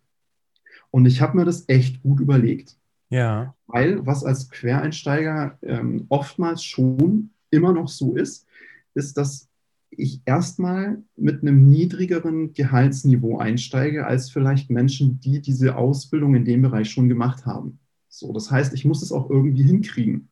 und 0.92 1.06
ich 1.06 1.22
habe 1.22 1.38
mir 1.38 1.46
das 1.46 1.66
echt 1.68 2.02
gut 2.04 2.20
überlegt. 2.20 2.78
Ja. 3.10 3.56
Weil 3.68 4.06
was 4.06 4.24
als 4.24 4.50
Quereinsteiger 4.50 5.58
ähm, 5.62 6.06
oftmals 6.10 6.64
schon 6.64 7.32
immer 7.50 7.74
noch 7.74 7.88
so 7.88 8.16
ist, 8.16 8.48
ist, 8.94 9.18
dass 9.18 9.50
ich 9.92 10.22
erstmal 10.26 11.02
mit 11.16 11.42
einem 11.42 11.70
niedrigeren 11.70 12.54
Gehaltsniveau 12.54 13.38
einsteige 13.38 14.06
als 14.06 14.30
vielleicht 14.30 14.70
Menschen, 14.70 15.20
die 15.20 15.42
diese 15.42 15.78
Ausbildung 15.78 16.36
in 16.36 16.46
dem 16.46 16.62
Bereich 16.62 16.90
schon 16.90 17.08
gemacht 17.08 17.46
haben. 17.46 17.80
So, 18.10 18.34
das 18.34 18.52
heißt, 18.52 18.74
ich 18.74 18.86
muss 18.86 19.02
es 19.02 19.12
auch 19.12 19.30
irgendwie 19.30 19.64
hinkriegen. 19.64 20.30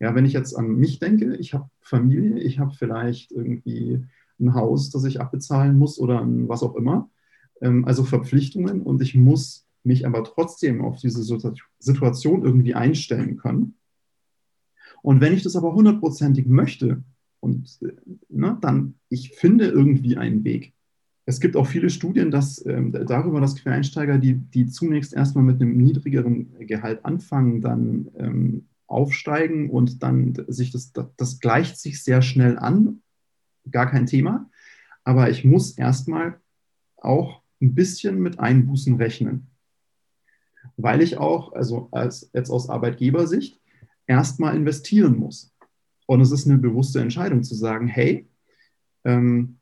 Ja, 0.00 0.14
wenn 0.14 0.26
ich 0.26 0.32
jetzt 0.32 0.54
an 0.54 0.76
mich 0.76 0.98
denke, 0.98 1.36
ich 1.36 1.54
habe 1.54 1.70
Familie, 1.80 2.38
ich 2.40 2.58
habe 2.58 2.74
vielleicht 2.74 3.32
irgendwie 3.32 4.04
ein 4.40 4.54
Haus, 4.54 4.90
das 4.90 5.04
ich 5.04 5.20
abbezahlen 5.20 5.78
muss 5.78 5.98
oder 5.98 6.24
was 6.48 6.62
auch 6.62 6.74
immer, 6.74 7.10
ähm, 7.60 7.84
also 7.84 8.04
Verpflichtungen 8.04 8.82
und 8.82 9.02
ich 9.02 9.14
muss 9.14 9.66
mich 9.82 10.06
aber 10.06 10.24
trotzdem 10.24 10.82
auf 10.82 10.98
diese 10.98 11.22
Situation 11.78 12.42
irgendwie 12.42 12.74
einstellen 12.74 13.36
können. 13.36 13.76
Und 15.02 15.20
wenn 15.20 15.34
ich 15.34 15.42
das 15.42 15.56
aber 15.56 15.74
hundertprozentig 15.74 16.46
möchte, 16.46 17.02
und 17.44 17.78
ne, 18.30 18.56
dann, 18.62 18.94
ich 19.10 19.32
finde 19.32 19.66
irgendwie 19.66 20.16
einen 20.16 20.44
Weg. 20.44 20.72
Es 21.26 21.40
gibt 21.40 21.56
auch 21.56 21.66
viele 21.66 21.90
Studien 21.90 22.30
dass, 22.30 22.64
ähm, 22.64 22.90
darüber, 22.92 23.40
dass 23.40 23.56
Quereinsteiger, 23.56 24.18
die, 24.18 24.34
die 24.34 24.66
zunächst 24.66 25.12
erstmal 25.12 25.44
mit 25.44 25.60
einem 25.60 25.76
niedrigeren 25.76 26.66
Gehalt 26.66 27.04
anfangen, 27.04 27.60
dann 27.60 28.08
ähm, 28.16 28.68
aufsteigen 28.86 29.68
und 29.68 30.02
dann 30.02 30.34
sich 30.48 30.70
das, 30.70 30.92
das, 30.92 31.06
das 31.16 31.38
gleicht 31.38 31.78
sich 31.78 32.02
sehr 32.02 32.22
schnell 32.22 32.58
an, 32.58 33.02
gar 33.70 33.90
kein 33.90 34.06
Thema. 34.06 34.50
Aber 35.04 35.30
ich 35.30 35.44
muss 35.44 35.76
erstmal 35.76 36.40
auch 36.96 37.42
ein 37.60 37.74
bisschen 37.74 38.20
mit 38.20 38.38
Einbußen 38.38 38.96
rechnen. 38.96 39.48
Weil 40.76 41.02
ich 41.02 41.18
auch, 41.18 41.52
also 41.52 41.88
als, 41.92 42.30
jetzt 42.32 42.50
aus 42.50 42.68
Arbeitgebersicht, 42.68 43.60
erstmal 44.06 44.56
investieren 44.56 45.18
muss. 45.18 45.52
Und 46.06 46.20
es 46.20 46.30
ist 46.30 46.46
eine 46.46 46.58
bewusste 46.58 47.00
Entscheidung 47.00 47.42
zu 47.42 47.54
sagen, 47.54 47.86
hey, 47.86 48.28
ähm, 49.04 49.58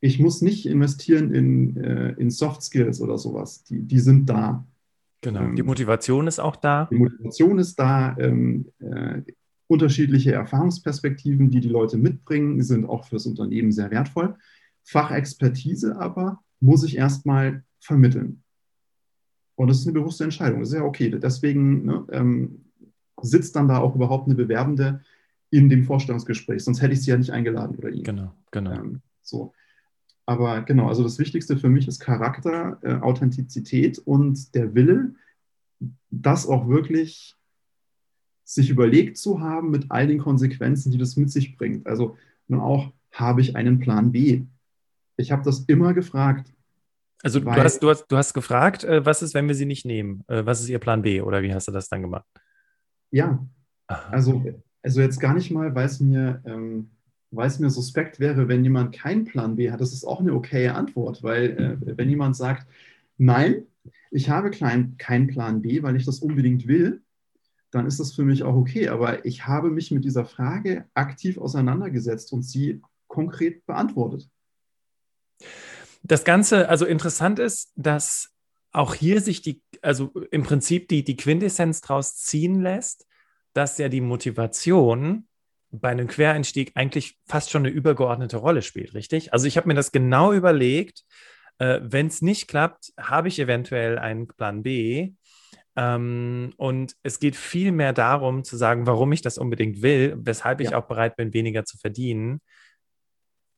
ich 0.00 0.20
muss 0.20 0.42
nicht 0.42 0.66
investieren 0.66 1.34
in, 1.34 1.76
äh, 1.82 2.10
in 2.12 2.30
Soft 2.30 2.62
Skills 2.62 3.00
oder 3.00 3.16
sowas. 3.16 3.64
Die, 3.64 3.80
die 3.80 3.98
sind 3.98 4.28
da. 4.28 4.66
Genau, 5.22 5.40
ähm, 5.40 5.56
die 5.56 5.62
Motivation 5.62 6.26
ist 6.26 6.38
auch 6.38 6.56
da. 6.56 6.88
Die 6.90 6.96
Motivation 6.96 7.58
ist 7.58 7.78
da. 7.78 8.16
Ähm, 8.18 8.66
äh, 8.80 9.22
unterschiedliche 9.74 10.32
Erfahrungsperspektiven, 10.32 11.50
die 11.50 11.60
die 11.60 11.68
Leute 11.68 11.98
mitbringen, 11.98 12.62
sind 12.62 12.86
auch 12.86 13.04
fürs 13.04 13.26
Unternehmen 13.26 13.72
sehr 13.72 13.90
wertvoll. 13.90 14.36
Fachexpertise 14.84 15.96
aber 15.96 16.40
muss 16.60 16.84
ich 16.84 16.96
erstmal 16.96 17.64
vermitteln. 17.80 18.42
Und 19.56 19.68
das 19.68 19.80
ist 19.80 19.86
eine 19.86 19.98
bewusste 19.98 20.24
Entscheidung. 20.24 20.60
Das 20.60 20.70
ist 20.70 20.76
ja 20.76 20.82
okay. 20.82 21.10
Deswegen 21.10 21.84
ne, 21.84 22.06
ähm, 22.10 22.64
sitzt 23.20 23.56
dann 23.56 23.68
da 23.68 23.78
auch 23.78 23.94
überhaupt 23.94 24.26
eine 24.26 24.34
Bewerbende 24.34 25.02
in 25.50 25.68
dem 25.68 25.84
Vorstellungsgespräch. 25.84 26.64
Sonst 26.64 26.80
hätte 26.80 26.94
ich 26.94 27.02
sie 27.02 27.10
ja 27.10 27.18
nicht 27.18 27.30
eingeladen 27.30 27.76
oder 27.76 27.90
ihn. 27.90 28.04
Genau, 28.04 28.32
genau. 28.50 28.72
Ähm, 28.72 29.00
so. 29.22 29.52
Aber 30.26 30.62
genau, 30.62 30.88
also 30.88 31.02
das 31.02 31.18
Wichtigste 31.18 31.56
für 31.56 31.68
mich 31.68 31.86
ist 31.86 32.00
Charakter, 32.00 32.78
äh, 32.82 32.94
Authentizität 32.94 33.98
und 33.98 34.54
der 34.54 34.74
Wille, 34.74 35.14
das 36.10 36.46
auch 36.46 36.68
wirklich 36.68 37.36
sich 38.44 38.70
überlegt 38.70 39.16
zu 39.16 39.40
haben 39.40 39.70
mit 39.70 39.86
all 39.90 40.06
den 40.06 40.18
Konsequenzen, 40.18 40.92
die 40.92 40.98
das 40.98 41.16
mit 41.16 41.30
sich 41.30 41.56
bringt. 41.56 41.86
Also 41.86 42.16
nun 42.48 42.60
auch, 42.60 42.92
habe 43.12 43.40
ich 43.40 43.56
einen 43.56 43.78
Plan 43.78 44.12
B? 44.12 44.42
Ich 45.16 45.32
habe 45.32 45.42
das 45.42 45.60
immer 45.60 45.94
gefragt. 45.94 46.52
Also 47.22 47.40
du 47.40 47.50
hast, 47.50 47.82
du, 47.82 47.88
hast, 47.88 48.06
du 48.08 48.16
hast 48.16 48.34
gefragt, 48.34 48.84
äh, 48.84 49.06
was 49.06 49.22
ist, 49.22 49.34
wenn 49.34 49.48
wir 49.48 49.54
sie 49.54 49.64
nicht 49.64 49.86
nehmen? 49.86 50.24
Äh, 50.26 50.44
was 50.44 50.60
ist 50.60 50.68
Ihr 50.68 50.78
Plan 50.78 51.02
B 51.02 51.22
oder 51.22 51.42
wie 51.42 51.54
hast 51.54 51.68
du 51.68 51.72
das 51.72 51.88
dann 51.88 52.02
gemacht? 52.02 52.26
Ja, 53.10 53.46
also 53.86 54.42
also 54.84 55.00
jetzt 55.00 55.18
gar 55.18 55.34
nicht 55.34 55.50
mal, 55.50 55.74
weil 55.74 55.86
es 55.86 55.98
mir, 55.98 56.42
ähm, 56.44 56.90
weil 57.30 57.48
es 57.48 57.58
mir 57.58 57.70
suspekt 57.70 58.20
wäre, 58.20 58.48
wenn 58.48 58.62
jemand 58.62 58.94
keinen 58.94 59.24
Plan 59.24 59.56
B 59.56 59.70
hat. 59.70 59.80
Das 59.80 59.94
ist 59.94 60.04
auch 60.04 60.20
eine 60.20 60.34
okaye 60.34 60.74
Antwort, 60.74 61.22
weil 61.22 61.78
äh, 61.82 61.96
wenn 61.96 62.10
jemand 62.10 62.36
sagt, 62.36 62.66
nein, 63.16 63.62
ich 64.10 64.28
habe 64.28 64.50
klein, 64.50 64.96
keinen 64.98 65.26
Plan 65.26 65.62
B, 65.62 65.82
weil 65.82 65.96
ich 65.96 66.04
das 66.04 66.18
unbedingt 66.18 66.68
will, 66.68 67.02
dann 67.74 67.86
ist 67.86 68.00
das 68.00 68.12
für 68.12 68.24
mich 68.24 68.42
auch 68.42 68.54
okay. 68.54 68.88
Aber 68.88 69.24
ich 69.24 69.46
habe 69.46 69.70
mich 69.70 69.90
mit 69.90 70.04
dieser 70.04 70.24
Frage 70.24 70.86
aktiv 70.94 71.38
auseinandergesetzt 71.38 72.32
und 72.32 72.42
sie 72.42 72.80
konkret 73.08 73.66
beantwortet. 73.66 74.28
Das 76.02 76.24
Ganze, 76.24 76.68
also 76.68 76.84
interessant 76.84 77.38
ist, 77.38 77.72
dass 77.76 78.30
auch 78.72 78.94
hier 78.94 79.20
sich 79.20 79.40
die, 79.40 79.62
also 79.82 80.12
im 80.30 80.42
Prinzip 80.42 80.88
die, 80.88 81.04
die 81.04 81.16
Quintessenz 81.16 81.80
draus 81.80 82.16
ziehen 82.16 82.60
lässt, 82.60 83.06
dass 83.52 83.78
ja 83.78 83.88
die 83.88 84.00
Motivation 84.00 85.26
bei 85.70 85.90
einem 85.90 86.06
Quereinstieg 86.06 86.72
eigentlich 86.74 87.18
fast 87.26 87.50
schon 87.50 87.64
eine 87.64 87.74
übergeordnete 87.74 88.36
Rolle 88.36 88.62
spielt, 88.62 88.94
richtig? 88.94 89.32
Also 89.32 89.46
ich 89.46 89.56
habe 89.56 89.68
mir 89.68 89.74
das 89.74 89.92
genau 89.92 90.32
überlegt. 90.32 91.04
Äh, 91.58 91.80
Wenn 91.82 92.08
es 92.08 92.22
nicht 92.22 92.48
klappt, 92.48 92.92
habe 92.98 93.28
ich 93.28 93.38
eventuell 93.38 93.98
einen 93.98 94.26
Plan 94.28 94.62
B. 94.62 95.12
Ähm, 95.76 96.52
und 96.56 96.94
es 97.02 97.18
geht 97.18 97.36
viel 97.36 97.72
mehr 97.72 97.92
darum 97.92 98.44
zu 98.44 98.56
sagen, 98.56 98.86
warum 98.86 99.12
ich 99.12 99.22
das 99.22 99.38
unbedingt 99.38 99.82
will, 99.82 100.16
weshalb 100.18 100.60
ich 100.60 100.70
ja. 100.70 100.78
auch 100.78 100.86
bereit 100.86 101.16
bin, 101.16 101.34
weniger 101.34 101.64
zu 101.64 101.78
verdienen, 101.78 102.40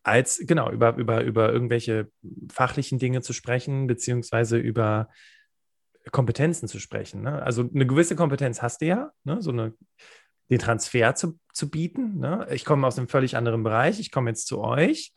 als 0.03 0.41
genau 0.47 0.71
über, 0.71 0.97
über, 0.97 1.23
über 1.23 1.53
irgendwelche 1.53 2.11
fachlichen 2.51 2.99
Dinge 2.99 3.23
zu 3.23 3.33
sprechen, 3.33 3.87
beziehungsweise 3.87 4.57
über 4.57 5.09
Kompetenzen 6.13 6.69
zu 6.69 6.79
sprechen. 6.79 7.23
Ne? 7.23 7.43
Also 7.43 7.69
eine 7.75 7.87
gewisse 7.87 8.15
Kompetenz 8.15 8.63
hast 8.63 8.81
du 8.81 8.87
ja, 8.87 9.13
ne? 9.25 9.43
so 9.43 9.51
eine, 9.51 9.75
den 10.49 10.61
Transfer 10.61 11.15
zu, 11.17 11.39
zu 11.53 11.69
bieten. 11.69 12.19
Ne? 12.19 12.47
Ich 12.53 12.65
komme 12.65 12.87
aus 12.87 12.99
einem 12.99 13.09
völlig 13.09 13.37
anderen 13.37 13.63
Bereich, 13.63 13.99
ich 13.99 14.13
komme 14.13 14.31
jetzt 14.31 14.47
zu 14.47 14.61
euch. 14.61 15.13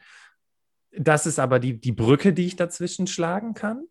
Das 0.91 1.27
ist 1.27 1.37
aber 1.37 1.59
die, 1.59 1.79
die 1.79 1.91
Brücke, 1.91 2.33
die 2.33 2.47
ich 2.47 2.55
dazwischen 2.55 3.05
schlagen 3.05 3.53
kann. 3.53 3.85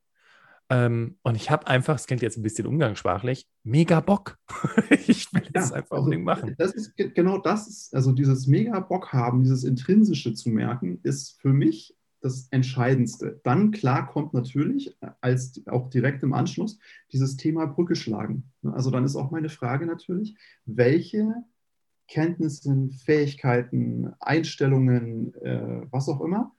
Ähm, 0.71 1.17
und 1.23 1.35
ich 1.35 1.51
habe 1.51 1.67
einfach, 1.67 1.95
es 1.95 2.07
klingt 2.07 2.23
jetzt 2.23 2.37
ein 2.37 2.43
bisschen 2.43 2.67
umgangssprachlich, 2.67 3.47
mega 3.63 4.01
Bock. 4.01 4.39
ich 5.07 5.33
will 5.33 5.43
das 5.53 5.71
ja, 5.71 5.77
einfach 5.77 5.93
also, 5.93 6.05
unbedingt 6.05 6.25
machen. 6.25 6.55
Das 6.59 6.73
ist 6.73 6.95
genau 6.97 7.39
das, 7.39 7.69
ist, 7.69 7.95
also 7.95 8.13
dieses 8.13 8.47
mega 8.47 8.79
Bock 8.81 9.13
haben, 9.13 9.43
dieses 9.43 9.65
Intrinsische 9.65 10.35
zu 10.35 10.51
merken, 10.51 11.01
ist 11.03 11.41
für 11.41 11.53
mich 11.53 11.97
das 12.21 12.49
Entscheidendste. 12.51 13.41
Dann 13.45 13.71
klar 13.71 14.07
kommt 14.07 14.35
natürlich 14.35 14.97
als 15.21 15.63
auch 15.67 15.89
direkt 15.89 16.23
im 16.23 16.35
Anschluss 16.35 16.79
dieses 17.13 17.37
Thema 17.37 17.67
Brücke 17.67 17.97
schlagen. 17.97 18.51
Also 18.63 18.91
dann 18.91 19.05
ist 19.05 19.17
auch 19.17 19.31
meine 19.31 19.49
Frage 19.49 19.87
natürlich, 19.87 20.37
welche 20.67 21.33
Kenntnisse, 22.09 22.89
Fähigkeiten, 23.05 24.13
Einstellungen, 24.21 25.35
äh, 25.35 25.83
was 25.91 26.09
auch 26.09 26.21
immer, 26.21 26.53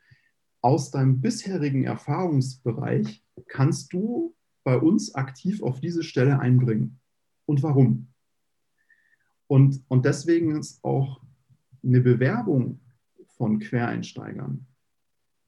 aus 0.61 0.91
deinem 0.91 1.21
bisherigen 1.21 1.85
Erfahrungsbereich 1.85 3.23
kannst 3.47 3.93
du 3.93 4.35
bei 4.63 4.77
uns 4.77 5.15
aktiv 5.15 5.63
auf 5.63 5.79
diese 5.79 6.03
Stelle 6.03 6.39
einbringen? 6.39 6.99
Und 7.45 7.63
warum? 7.63 8.07
Und, 9.47 9.83
und 9.87 10.05
deswegen 10.05 10.55
ist 10.57 10.83
auch 10.83 11.21
eine 11.83 12.01
Bewerbung 12.01 12.79
von 13.37 13.59
Quereinsteigern 13.59 14.67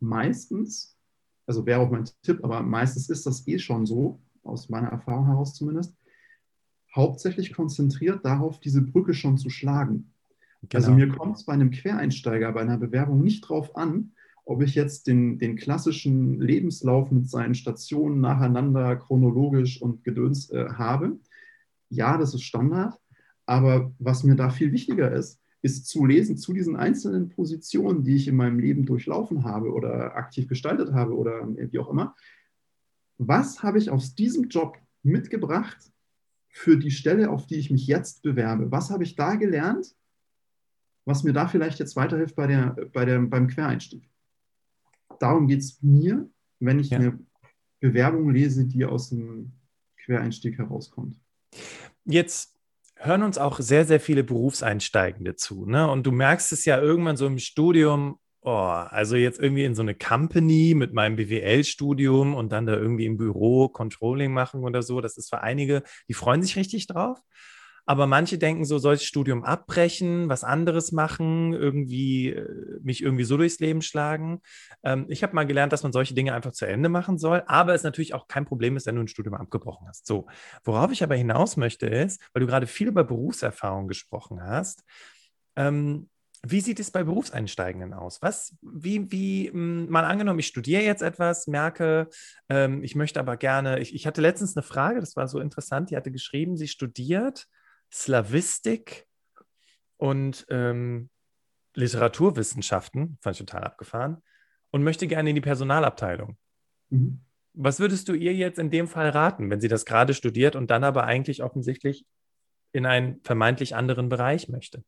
meistens, 0.01 0.97
also 1.45 1.65
wäre 1.65 1.79
auch 1.79 1.91
mein 1.91 2.05
Tipp, 2.23 2.43
aber 2.43 2.61
meistens 2.63 3.09
ist 3.09 3.25
das 3.25 3.47
eh 3.47 3.59
schon 3.59 3.85
so, 3.85 4.19
aus 4.43 4.69
meiner 4.69 4.87
Erfahrung 4.87 5.27
heraus 5.27 5.53
zumindest, 5.53 5.95
hauptsächlich 6.95 7.53
konzentriert 7.53 8.25
darauf, 8.25 8.59
diese 8.59 8.81
Brücke 8.81 9.13
schon 9.13 9.37
zu 9.37 9.49
schlagen. 9.49 10.11
Also 10.61 10.67
genau. 10.69 10.75
Also 10.75 10.91
mir 10.93 11.07
kommt 11.09 11.37
es 11.37 11.45
bei 11.45 11.53
einem 11.53 11.71
Quereinsteiger, 11.71 12.51
bei 12.51 12.61
einer 12.61 12.77
Bewerbung 12.77 13.21
nicht 13.21 13.41
drauf 13.41 13.75
an, 13.75 14.11
ob 14.51 14.61
ich 14.61 14.75
jetzt 14.75 15.07
den, 15.07 15.39
den 15.39 15.55
klassischen 15.55 16.39
Lebenslauf 16.39 17.11
mit 17.11 17.29
seinen 17.29 17.55
Stationen 17.55 18.19
nacheinander 18.19 18.95
chronologisch 18.97 19.81
und 19.81 20.03
gedöns 20.03 20.49
äh, 20.51 20.69
habe. 20.69 21.19
Ja, 21.89 22.17
das 22.17 22.33
ist 22.33 22.43
Standard. 22.43 22.99
Aber 23.45 23.91
was 23.99 24.23
mir 24.23 24.35
da 24.35 24.49
viel 24.49 24.71
wichtiger 24.71 25.11
ist, 25.11 25.41
ist 25.61 25.87
zu 25.87 26.05
lesen 26.05 26.37
zu 26.37 26.53
diesen 26.53 26.75
einzelnen 26.75 27.29
Positionen, 27.29 28.03
die 28.03 28.15
ich 28.15 28.27
in 28.27 28.35
meinem 28.35 28.59
Leben 28.59 28.85
durchlaufen 28.85 29.43
habe 29.43 29.71
oder 29.71 30.15
aktiv 30.15 30.47
gestaltet 30.47 30.93
habe 30.93 31.15
oder 31.15 31.47
wie 31.55 31.79
auch 31.79 31.89
immer. 31.89 32.15
Was 33.17 33.61
habe 33.61 33.77
ich 33.77 33.89
aus 33.89 34.15
diesem 34.15 34.49
Job 34.49 34.77
mitgebracht 35.03 35.91
für 36.49 36.77
die 36.77 36.91
Stelle, 36.91 37.29
auf 37.29 37.45
die 37.45 37.55
ich 37.55 37.69
mich 37.69 37.87
jetzt 37.87 38.23
bewerbe? 38.23 38.71
Was 38.71 38.89
habe 38.89 39.03
ich 39.03 39.15
da 39.15 39.35
gelernt, 39.35 39.95
was 41.05 41.23
mir 41.23 41.33
da 41.33 41.47
vielleicht 41.47 41.79
jetzt 41.79 41.95
weiterhilft 41.95 42.35
bei 42.35 42.47
der, 42.47 42.75
bei 42.93 43.05
der, 43.05 43.19
beim 43.19 43.47
Quereinstieg? 43.47 44.10
Darum 45.21 45.47
geht 45.47 45.59
es 45.59 45.81
mir, 45.81 46.29
wenn 46.59 46.79
ich 46.79 46.89
ja. 46.89 46.97
eine 46.97 47.19
Bewerbung 47.79 48.29
lese, 48.29 48.65
die 48.65 48.85
aus 48.85 49.09
dem 49.09 49.51
Quereinstieg 50.03 50.57
herauskommt. 50.57 51.19
Jetzt 52.05 52.55
hören 52.95 53.23
uns 53.23 53.37
auch 53.37 53.59
sehr, 53.59 53.85
sehr 53.85 53.99
viele 53.99 54.23
Berufseinsteigende 54.23 55.35
zu. 55.35 55.65
Ne? 55.65 55.89
Und 55.89 56.05
du 56.05 56.11
merkst 56.11 56.51
es 56.53 56.65
ja 56.65 56.79
irgendwann 56.79 57.17
so 57.17 57.27
im 57.27 57.39
Studium, 57.39 58.17
oh, 58.41 58.49
also 58.49 59.15
jetzt 59.15 59.39
irgendwie 59.39 59.65
in 59.65 59.75
so 59.75 59.81
eine 59.81 59.95
Company 59.95 60.73
mit 60.75 60.93
meinem 60.93 61.15
BWL-Studium 61.15 62.33
und 62.33 62.51
dann 62.51 62.65
da 62.65 62.73
irgendwie 62.73 63.05
im 63.05 63.17
Büro 63.17 63.69
Controlling 63.69 64.33
machen 64.33 64.63
oder 64.63 64.81
so. 64.81 65.01
Das 65.01 65.17
ist 65.17 65.29
für 65.29 65.41
einige, 65.41 65.83
die 66.07 66.13
freuen 66.13 66.41
sich 66.41 66.55
richtig 66.55 66.87
drauf. 66.87 67.19
Aber 67.85 68.07
manche 68.07 68.37
denken 68.37 68.65
so, 68.65 68.77
soll 68.77 68.95
ich 68.95 69.07
Studium 69.07 69.43
abbrechen, 69.43 70.29
was 70.29 70.43
anderes 70.43 70.91
machen, 70.91 71.53
irgendwie 71.53 72.29
äh, 72.29 72.79
mich 72.81 73.01
irgendwie 73.01 73.23
so 73.23 73.37
durchs 73.37 73.59
Leben 73.59 73.81
schlagen. 73.81 74.41
Ähm, 74.83 75.05
ich 75.09 75.23
habe 75.23 75.35
mal 75.35 75.45
gelernt, 75.45 75.73
dass 75.73 75.83
man 75.83 75.91
solche 75.91 76.13
Dinge 76.13 76.33
einfach 76.33 76.51
zu 76.51 76.65
Ende 76.65 76.89
machen 76.89 77.17
soll, 77.17 77.43
aber 77.47 77.73
es 77.73 77.83
natürlich 77.83 78.13
auch 78.13 78.27
kein 78.27 78.45
Problem 78.45 78.77
ist, 78.77 78.85
wenn 78.85 78.95
du 78.95 79.01
ein 79.01 79.07
Studium 79.07 79.35
abgebrochen 79.35 79.87
hast. 79.87 80.05
So, 80.05 80.27
worauf 80.63 80.91
ich 80.91 81.03
aber 81.03 81.15
hinaus 81.15 81.57
möchte 81.57 81.87
ist, 81.87 82.21
weil 82.33 82.41
du 82.41 82.47
gerade 82.47 82.67
viel 82.67 82.87
über 82.87 83.03
Berufserfahrung 83.03 83.87
gesprochen 83.87 84.43
hast, 84.43 84.83
ähm, 85.55 86.07
wie 86.43 86.61
sieht 86.61 86.79
es 86.79 86.89
bei 86.89 87.03
Berufseinsteigenden 87.03 87.93
aus? 87.93 88.21
Was, 88.21 88.55
wie, 88.61 89.11
wie, 89.11 89.49
hm, 89.51 89.89
mal 89.89 90.05
angenommen, 90.05 90.39
ich 90.39 90.47
studiere 90.47 90.81
jetzt 90.81 91.03
etwas, 91.03 91.45
merke, 91.45 92.09
ähm, 92.49 92.83
ich 92.83 92.95
möchte 92.95 93.19
aber 93.19 93.37
gerne, 93.37 93.79
ich, 93.79 93.93
ich 93.93 94.07
hatte 94.07 94.21
letztens 94.21 94.57
eine 94.57 94.63
Frage, 94.63 94.99
das 94.99 95.15
war 95.15 95.27
so 95.27 95.39
interessant, 95.39 95.91
die 95.91 95.97
hatte 95.97 96.11
geschrieben, 96.11 96.57
sie 96.57 96.67
studiert 96.67 97.47
Slavistik 97.93 99.07
und 99.97 100.45
ähm, 100.49 101.09
Literaturwissenschaften, 101.75 103.17
fand 103.21 103.35
ich 103.35 103.45
total 103.45 103.63
abgefahren, 103.63 104.21
und 104.71 104.83
möchte 104.83 105.07
gerne 105.07 105.29
in 105.29 105.35
die 105.35 105.41
Personalabteilung. 105.41 106.37
Mhm. 106.89 107.19
Was 107.53 107.79
würdest 107.79 108.07
du 108.07 108.13
ihr 108.13 108.33
jetzt 108.33 108.59
in 108.59 108.71
dem 108.71 108.87
Fall 108.87 109.09
raten, 109.09 109.49
wenn 109.49 109.59
sie 109.59 109.67
das 109.67 109.85
gerade 109.85 110.13
studiert 110.13 110.55
und 110.55 110.71
dann 110.71 110.83
aber 110.83 111.03
eigentlich 111.03 111.43
offensichtlich 111.43 112.05
in 112.71 112.85
einen 112.85 113.19
vermeintlich 113.23 113.75
anderen 113.75 114.07
Bereich 114.07 114.47
möchte? 114.47 114.83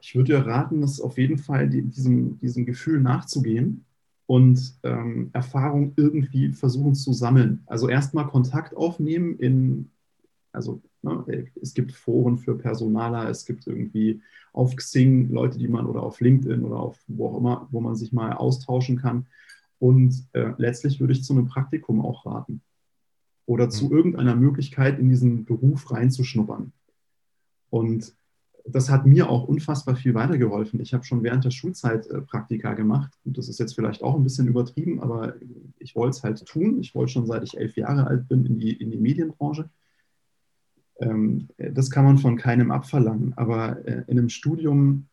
Ich 0.00 0.14
würde 0.14 0.32
dir 0.32 0.46
raten, 0.46 0.80
das 0.80 1.00
auf 1.00 1.18
jeden 1.18 1.38
Fall 1.38 1.68
die, 1.68 1.82
diesem, 1.82 2.38
diesem 2.38 2.64
Gefühl 2.64 3.00
nachzugehen 3.00 3.84
und 4.26 4.78
ähm, 4.82 5.30
Erfahrung 5.34 5.92
irgendwie 5.96 6.52
versuchen 6.52 6.94
zu 6.94 7.12
sammeln. 7.12 7.62
Also 7.66 7.88
erstmal 7.88 8.26
Kontakt 8.26 8.74
aufnehmen 8.74 9.38
in, 9.38 9.90
also 10.52 10.82
ne, 11.02 11.46
es 11.60 11.74
gibt 11.74 11.92
Foren 11.92 12.38
für 12.38 12.56
Personaler, 12.56 13.28
es 13.28 13.44
gibt 13.44 13.66
irgendwie 13.66 14.20
auf 14.52 14.76
Xing 14.76 15.30
Leute, 15.30 15.58
die 15.58 15.68
man 15.68 15.86
oder 15.86 16.02
auf 16.02 16.20
LinkedIn 16.20 16.64
oder 16.64 16.76
auf 16.76 16.98
wo 17.08 17.28
auch 17.28 17.38
immer, 17.38 17.68
wo 17.70 17.80
man 17.80 17.96
sich 17.96 18.12
mal 18.12 18.32
austauschen 18.32 18.98
kann. 18.98 19.26
Und 19.78 20.28
äh, 20.32 20.52
letztlich 20.58 21.00
würde 21.00 21.12
ich 21.12 21.24
zu 21.24 21.32
einem 21.32 21.46
Praktikum 21.46 22.00
auch 22.00 22.26
raten 22.26 22.62
oder 23.46 23.68
zu 23.68 23.86
mhm. 23.86 23.92
irgendeiner 23.92 24.36
Möglichkeit 24.36 24.98
in 24.98 25.08
diesen 25.08 25.44
Beruf 25.44 25.90
reinzuschnuppern. 25.90 26.72
Und 27.70 28.14
das 28.64 28.90
hat 28.90 29.06
mir 29.06 29.28
auch 29.28 29.48
unfassbar 29.48 29.96
viel 29.96 30.14
weitergeholfen. 30.14 30.80
Ich 30.80 30.94
habe 30.94 31.04
schon 31.04 31.22
während 31.22 31.44
der 31.44 31.50
Schulzeit 31.50 32.06
äh, 32.06 32.20
Praktika 32.20 32.74
gemacht. 32.74 33.12
Und 33.24 33.38
das 33.38 33.48
ist 33.48 33.58
jetzt 33.58 33.74
vielleicht 33.74 34.02
auch 34.02 34.14
ein 34.14 34.22
bisschen 34.22 34.46
übertrieben, 34.46 35.00
aber 35.00 35.34
ich 35.78 35.96
wollte 35.96 36.16
es 36.16 36.22
halt 36.22 36.44
tun. 36.46 36.78
Ich 36.80 36.94
wollte 36.94 37.12
schon 37.12 37.26
seit 37.26 37.42
ich 37.42 37.58
elf 37.58 37.76
Jahre 37.76 38.06
alt 38.06 38.28
bin 38.28 38.46
in 38.46 38.58
die, 38.58 38.72
in 38.72 38.90
die 38.90 38.98
Medienbranche. 38.98 39.68
Ähm, 41.02 41.48
das 41.58 41.90
kann 41.90 42.04
man 42.04 42.18
von 42.18 42.36
keinem 42.36 42.70
abverlangen. 42.70 43.34
Aber 43.36 43.84
äh, 43.86 44.04
in 44.06 44.18
einem 44.18 44.28
Studium 44.28 45.06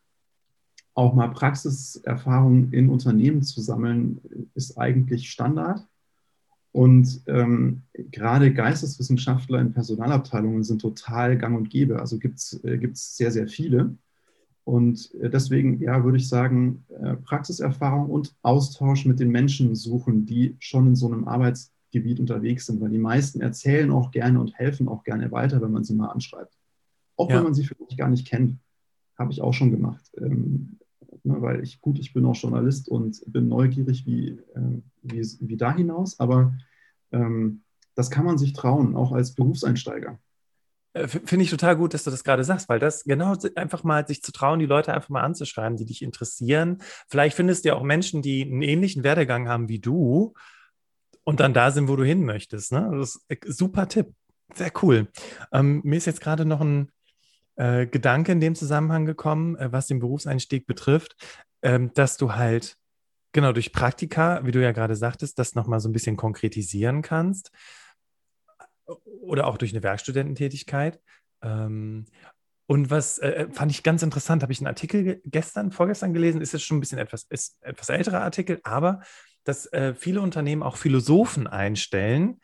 auch 0.93 1.13
mal 1.13 1.29
Praxiserfahrung 1.29 2.71
in 2.71 2.89
Unternehmen 2.89 3.41
zu 3.41 3.61
sammeln, 3.61 4.19
ist 4.53 4.77
eigentlich 4.77 5.29
Standard. 5.29 5.87
Und 6.71 7.21
ähm, 7.27 7.83
gerade 7.93 8.53
Geisteswissenschaftler 8.53 9.59
in 9.59 9.73
Personalabteilungen 9.73 10.63
sind 10.63 10.81
total 10.81 11.37
gang 11.37 11.57
und 11.57 11.69
gäbe. 11.69 11.99
Also 11.99 12.19
gibt 12.19 12.37
es 12.37 12.63
äh, 12.63 12.89
sehr, 12.93 13.31
sehr 13.31 13.47
viele. 13.47 13.95
Und 14.65 15.13
äh, 15.15 15.29
deswegen, 15.29 15.81
ja, 15.81 16.03
würde 16.03 16.17
ich 16.17 16.29
sagen, 16.29 16.85
äh, 17.01 17.15
Praxiserfahrung 17.15 18.09
und 18.09 18.35
Austausch 18.43 19.05
mit 19.05 19.19
den 19.19 19.31
Menschen 19.31 19.75
suchen, 19.75 20.25
die 20.25 20.55
schon 20.59 20.87
in 20.87 20.95
so 20.95 21.07
einem 21.07 21.27
Arbeitsgebiet 21.89 22.19
unterwegs 22.19 22.65
sind, 22.65 22.81
weil 22.81 22.89
die 22.89 22.97
meisten 22.97 23.41
erzählen 23.41 23.91
auch 23.91 24.11
gerne 24.11 24.39
und 24.39 24.57
helfen 24.57 24.87
auch 24.87 25.03
gerne 25.03 25.31
weiter, 25.31 25.61
wenn 25.61 25.71
man 25.71 25.83
sie 25.83 25.95
mal 25.95 26.09
anschreibt. 26.09 26.57
Auch 27.15 27.29
ja. 27.29 27.37
wenn 27.37 27.43
man 27.43 27.53
sie 27.53 27.65
vielleicht 27.65 27.97
gar 27.97 28.09
nicht 28.09 28.27
kennt. 28.27 28.57
Habe 29.17 29.31
ich 29.31 29.41
auch 29.41 29.53
schon 29.53 29.71
gemacht. 29.71 30.09
Ähm, 30.17 30.77
ne, 31.23 31.41
weil 31.41 31.63
ich, 31.63 31.81
gut, 31.81 31.99
ich 31.99 32.13
bin 32.13 32.25
auch 32.25 32.35
Journalist 32.35 32.87
und 32.89 33.21
bin 33.27 33.49
neugierig 33.49 34.05
wie, 34.05 34.29
äh, 34.29 34.81
wie, 35.01 35.21
wie 35.41 35.57
da 35.57 35.75
hinaus, 35.75 36.19
aber 36.19 36.53
ähm, 37.11 37.63
das 37.95 38.09
kann 38.09 38.25
man 38.25 38.37
sich 38.37 38.53
trauen, 38.53 38.95
auch 38.95 39.11
als 39.11 39.35
Berufseinsteiger. 39.35 40.17
Äh, 40.93 41.07
finde 41.07 41.43
ich 41.43 41.49
total 41.49 41.75
gut, 41.75 41.93
dass 41.93 42.05
du 42.05 42.11
das 42.11 42.23
gerade 42.23 42.45
sagst, 42.45 42.69
weil 42.69 42.79
das 42.79 43.03
genau 43.03 43.35
einfach 43.55 43.83
mal 43.83 44.07
sich 44.07 44.21
zu 44.23 44.31
trauen, 44.31 44.59
die 44.59 44.65
Leute 44.65 44.93
einfach 44.93 45.09
mal 45.09 45.23
anzuschreiben, 45.23 45.77
die 45.77 45.85
dich 45.85 46.01
interessieren. 46.01 46.77
Vielleicht 47.09 47.35
findest 47.35 47.65
du 47.65 47.69
ja 47.69 47.75
auch 47.75 47.83
Menschen, 47.83 48.21
die 48.21 48.43
einen 48.43 48.61
ähnlichen 48.61 49.03
Werdegang 49.03 49.49
haben 49.49 49.67
wie 49.67 49.79
du 49.79 50.33
und 51.29 51.39
dann 51.39 51.53
da 51.53 51.69
sind, 51.69 51.87
wo 51.87 51.95
du 51.95 52.03
hin 52.03 52.25
möchtest. 52.25 52.71
Ne? 52.71 52.89
Das 52.91 53.23
ist 53.29 53.55
super 53.55 53.87
Tipp. 53.87 54.07
Sehr 54.55 54.71
cool. 54.81 55.09
Ähm, 55.51 55.79
mir 55.83 55.97
ist 55.97 56.07
jetzt 56.07 56.21
gerade 56.21 56.43
noch 56.43 56.59
ein 56.59 56.91
äh, 57.55 57.85
Gedanke 57.85 58.31
in 58.31 58.39
dem 58.39 58.55
Zusammenhang 58.55 59.05
gekommen, 59.05 59.55
äh, 59.57 59.71
was 59.71 59.85
den 59.85 59.99
Berufseinstieg 59.99 60.65
betrifft, 60.65 61.15
ähm, 61.61 61.93
dass 61.93 62.17
du 62.17 62.33
halt 62.33 62.77
genau 63.31 63.53
durch 63.53 63.73
Praktika, 63.73 64.43
wie 64.43 64.49
du 64.49 64.59
ja 64.59 64.71
gerade 64.71 64.95
sagtest, 64.95 65.37
das 65.37 65.53
nochmal 65.53 65.79
so 65.79 65.87
ein 65.87 65.93
bisschen 65.93 66.17
konkretisieren 66.17 67.03
kannst 67.03 67.51
oder 69.21 69.45
auch 69.45 69.59
durch 69.59 69.71
eine 69.71 69.83
Werkstudententätigkeit. 69.83 70.99
Ähm, 71.43 72.05
und 72.65 72.89
was 72.89 73.19
äh, 73.19 73.29
äh, 73.29 73.51
fand 73.51 73.71
ich 73.71 73.83
ganz 73.83 74.01
interessant, 74.01 74.41
habe 74.41 74.51
ich 74.51 74.61
einen 74.61 74.67
Artikel 74.67 75.21
gestern, 75.25 75.71
vorgestern 75.71 76.11
gelesen, 76.11 76.41
ist 76.41 76.53
jetzt 76.53 76.65
schon 76.65 76.77
ein 76.77 76.79
bisschen 76.79 76.97
etwas, 76.97 77.27
ist 77.29 77.61
etwas 77.61 77.89
älterer 77.89 78.21
Artikel, 78.21 78.59
aber 78.63 79.01
dass 79.49 79.65
äh, 79.73 79.95
viele 79.95 80.21
Unternehmen 80.21 80.61
auch 80.61 80.77
Philosophen 80.77 81.47
einstellen, 81.47 82.39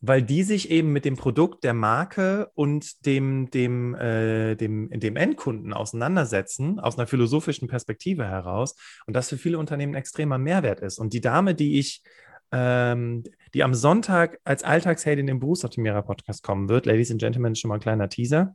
weil 0.00 0.22
die 0.22 0.44
sich 0.44 0.70
eben 0.70 0.92
mit 0.92 1.04
dem 1.04 1.16
Produkt 1.16 1.62
der 1.62 1.74
Marke 1.74 2.50
und 2.54 3.04
dem, 3.04 3.50
dem, 3.50 3.94
äh, 3.94 4.54
dem, 4.54 4.88
dem 4.88 5.16
Endkunden 5.16 5.74
auseinandersetzen, 5.74 6.80
aus 6.80 6.96
einer 6.96 7.06
philosophischen 7.06 7.68
Perspektive 7.68 8.24
heraus. 8.24 8.76
Und 9.06 9.14
das 9.14 9.28
für 9.28 9.36
viele 9.36 9.58
Unternehmen 9.58 9.92
ein 9.92 9.98
extremer 9.98 10.38
Mehrwert 10.38 10.80
ist. 10.80 10.98
Und 10.98 11.12
die 11.12 11.20
Dame, 11.20 11.54
die 11.54 11.78
ich, 11.78 12.02
ähm, 12.50 13.24
die 13.52 13.62
am 13.62 13.74
Sonntag 13.74 14.38
als 14.44 14.62
Alltagsheldin 14.62 15.28
im 15.28 15.40
Berufsoptimierer-Podcast 15.40 16.42
kommen 16.42 16.70
wird, 16.70 16.86
Ladies 16.86 17.10
and 17.10 17.20
Gentlemen, 17.20 17.56
schon 17.56 17.68
mal 17.68 17.74
ein 17.74 17.80
kleiner 17.80 18.08
Teaser, 18.08 18.54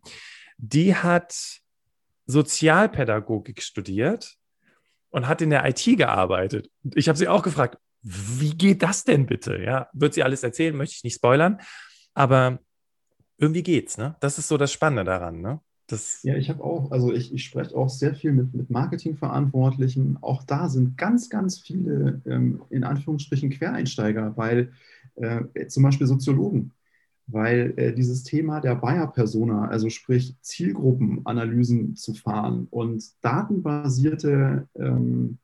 die 0.57 0.95
hat 0.95 1.35
Sozialpädagogik 2.25 3.61
studiert 3.61 4.37
und 5.13 5.27
hat 5.27 5.41
in 5.41 5.51
der 5.51 5.63
IT 5.69 5.83
gearbeitet. 5.95 6.71
Ich 6.95 7.07
habe 7.07 7.17
sie 7.17 7.27
auch 7.27 7.43
gefragt, 7.43 7.77
wie 8.03 8.55
geht 8.55 8.83
das 8.83 9.03
denn 9.03 9.25
bitte? 9.25 9.61
Ja, 9.61 9.89
wird 9.93 10.13
sie 10.13 10.23
alles 10.23 10.43
erzählen, 10.43 10.75
möchte 10.75 10.95
ich 10.97 11.03
nicht 11.03 11.15
spoilern, 11.15 11.59
aber 12.13 12.59
irgendwie 13.37 13.63
geht's, 13.63 13.97
ne? 13.97 14.15
Das 14.19 14.37
ist 14.37 14.47
so 14.47 14.57
das 14.57 14.71
Spannende 14.71 15.05
daran, 15.05 15.41
ne? 15.41 15.59
Das 15.87 16.23
ja, 16.23 16.35
ich 16.35 16.49
habe 16.49 16.63
auch, 16.63 16.91
also 16.91 17.13
ich, 17.13 17.33
ich 17.33 17.43
spreche 17.43 17.75
auch 17.75 17.89
sehr 17.89 18.15
viel 18.15 18.31
mit, 18.31 18.53
mit 18.53 18.69
Marketingverantwortlichen. 18.69 20.17
Auch 20.21 20.43
da 20.43 20.69
sind 20.69 20.97
ganz, 20.97 21.29
ganz 21.29 21.59
viele 21.59 22.21
ähm, 22.25 22.61
in 22.69 22.83
Anführungsstrichen 22.83 23.49
Quereinsteiger, 23.49 24.35
weil 24.37 24.71
äh, 25.15 25.67
zum 25.67 25.83
Beispiel 25.83 26.07
Soziologen, 26.07 26.71
weil 27.27 27.73
äh, 27.75 27.93
dieses 27.93 28.23
Thema 28.23 28.61
der 28.61 28.75
Buyer-Persona, 28.75 29.67
also 29.67 29.89
sprich 29.89 30.35
Zielgruppenanalysen 30.41 31.95
zu 31.95 32.13
fahren 32.13 32.67
und 32.69 33.03
datenbasierte 33.21 34.67
ähm, 34.75 35.37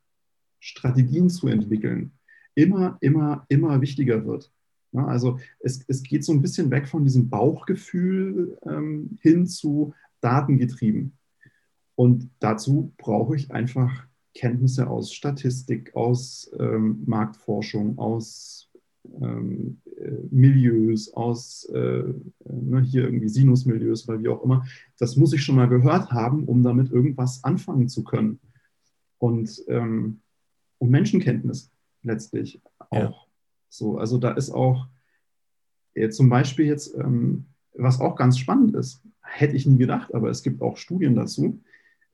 Strategien 0.60 1.30
zu 1.30 1.48
entwickeln, 1.48 2.12
immer, 2.60 2.98
immer, 3.00 3.46
immer 3.48 3.82
wichtiger 3.82 4.26
wird. 4.26 4.52
Ja, 4.92 5.06
also 5.06 5.40
es, 5.60 5.84
es 5.88 6.04
geht 6.04 6.26
so 6.26 6.34
ein 6.34 6.42
bisschen 6.42 6.72
weg 6.72 6.88
von 6.88 7.04
diesem 7.04 7.30
Bauchgefühl 7.30 8.58
ähm, 8.66 9.18
hin 9.22 9.46
zu 9.46 9.94
datengetrieben. 10.22 11.14
Und 11.96 12.30
dazu 12.40 12.92
brauche 12.98 13.36
ich 13.36 13.52
einfach 13.52 14.08
Kenntnisse 14.34 14.90
aus 14.90 15.14
Statistik, 15.14 15.96
aus 15.96 16.52
ähm, 16.58 17.04
Marktforschung, 17.06 17.98
aus 17.98 18.70
ähm, 19.22 19.82
äh, 19.98 20.12
Milieus, 20.32 21.14
aus 21.14 21.66
äh, 21.74 22.04
ne, 22.46 22.82
hier 22.82 23.04
irgendwie 23.04 23.30
Sinusmilieus 23.30 24.08
oder 24.08 24.22
wie 24.22 24.30
auch 24.30 24.44
immer. 24.44 24.66
Das 24.98 25.16
muss 25.16 25.34
ich 25.34 25.44
schon 25.44 25.56
mal 25.56 25.70
gehört 25.70 26.12
haben, 26.12 26.46
um 26.46 26.64
damit 26.64 26.92
irgendwas 26.92 27.44
anfangen 27.44 27.90
zu 27.90 28.04
können. 28.04 28.40
Und, 29.18 29.64
ähm, 29.68 30.22
und 30.78 30.90
Menschenkenntnis 30.90 31.72
letztlich 32.04 32.62
auch. 32.78 32.92
Ja. 32.92 33.14
So, 33.70 33.98
also 33.98 34.18
da 34.18 34.32
ist 34.32 34.52
auch 34.52 34.88
äh, 35.94 36.10
zum 36.10 36.30
Beispiel 36.30 36.66
jetzt, 36.66 36.96
ähm, 36.96 37.46
was 37.74 38.00
auch 38.00 38.16
ganz 38.16 38.38
spannend 38.38 38.76
ist, 38.76 39.04
hätte 39.22 39.56
ich 39.56 39.66
nie 39.66 39.78
gedacht, 39.78 40.14
aber 40.14 40.30
es 40.30 40.44
gibt 40.44 40.62
auch 40.62 40.78
Studien 40.78 41.16
dazu. 41.16 41.62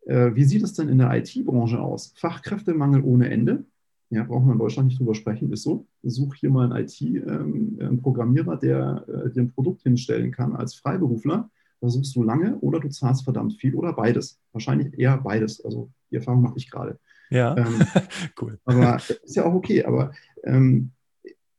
Äh, 0.05 0.35
wie 0.35 0.43
sieht 0.43 0.63
es 0.63 0.73
denn 0.73 0.89
in 0.89 0.97
der 0.97 1.15
IT-Branche 1.15 1.79
aus? 1.79 2.13
Fachkräftemangel 2.17 3.01
ohne 3.03 3.29
Ende. 3.29 3.65
Ja, 4.11 4.23
brauchen 4.23 4.47
wir 4.47 4.53
in 4.53 4.59
Deutschland 4.59 4.87
nicht 4.87 4.99
drüber 4.99 5.15
sprechen, 5.15 5.51
ist 5.51 5.63
so. 5.63 5.87
Such 6.03 6.35
hier 6.35 6.51
mal 6.51 6.71
einen 6.71 6.85
IT-Programmierer, 6.85 8.53
ähm, 8.53 8.59
der 8.61 9.05
äh, 9.07 9.31
dir 9.31 9.41
ein 9.41 9.51
Produkt 9.51 9.81
hinstellen 9.81 10.31
kann 10.31 10.55
als 10.55 10.75
Freiberufler. 10.75 11.49
Da 11.81 11.89
suchst 11.89 12.15
du 12.15 12.23
lange 12.23 12.57
oder 12.59 12.79
du 12.79 12.89
zahlst 12.89 13.23
verdammt 13.23 13.53
viel 13.53 13.75
oder 13.75 13.93
beides. 13.93 14.39
Wahrscheinlich 14.51 14.97
eher 14.97 15.17
beides. 15.17 15.63
Also 15.63 15.89
die 16.11 16.15
Erfahrung 16.15 16.41
mache 16.41 16.57
ich 16.57 16.69
gerade. 16.69 16.99
Ja, 17.29 17.55
ähm, 17.57 17.81
cool. 18.41 18.59
Aber 18.65 18.97
ist 18.97 19.35
ja 19.35 19.45
auch 19.45 19.53
okay. 19.53 19.83
Aber 19.83 20.13
ähm, 20.43 20.91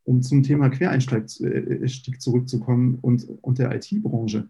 um 0.05 0.23
zum 0.23 0.43
Thema 0.43 0.71
Quereinstieg 0.71 1.41
äh, 1.41 2.19
zurückzukommen 2.19 2.99
und, 3.01 3.29
und 3.43 3.59
der 3.59 3.75
IT-Branche. 3.75 4.49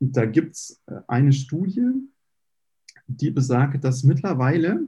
da 0.00 0.24
gibt 0.24 0.56
es 0.56 0.82
äh, 0.86 1.00
eine 1.06 1.32
Studie, 1.32 1.90
die 3.06 3.30
besagt, 3.30 3.84
dass 3.84 4.04
mittlerweile 4.04 4.86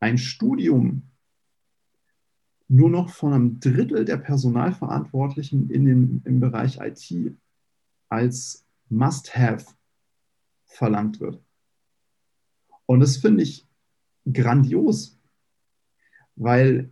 ein 0.00 0.18
Studium 0.18 1.02
nur 2.68 2.90
noch 2.90 3.10
von 3.10 3.32
einem 3.32 3.60
Drittel 3.60 4.04
der 4.04 4.16
Personalverantwortlichen 4.18 5.70
in 5.70 5.84
dem, 5.86 6.22
im 6.24 6.40
Bereich 6.40 6.78
IT 6.80 7.36
als 8.08 8.64
Must-Have 8.88 9.66
verlangt 10.66 11.20
wird. 11.20 11.42
Und 12.86 13.00
das 13.00 13.16
finde 13.16 13.42
ich 13.42 13.66
grandios, 14.32 15.18
weil 16.36 16.90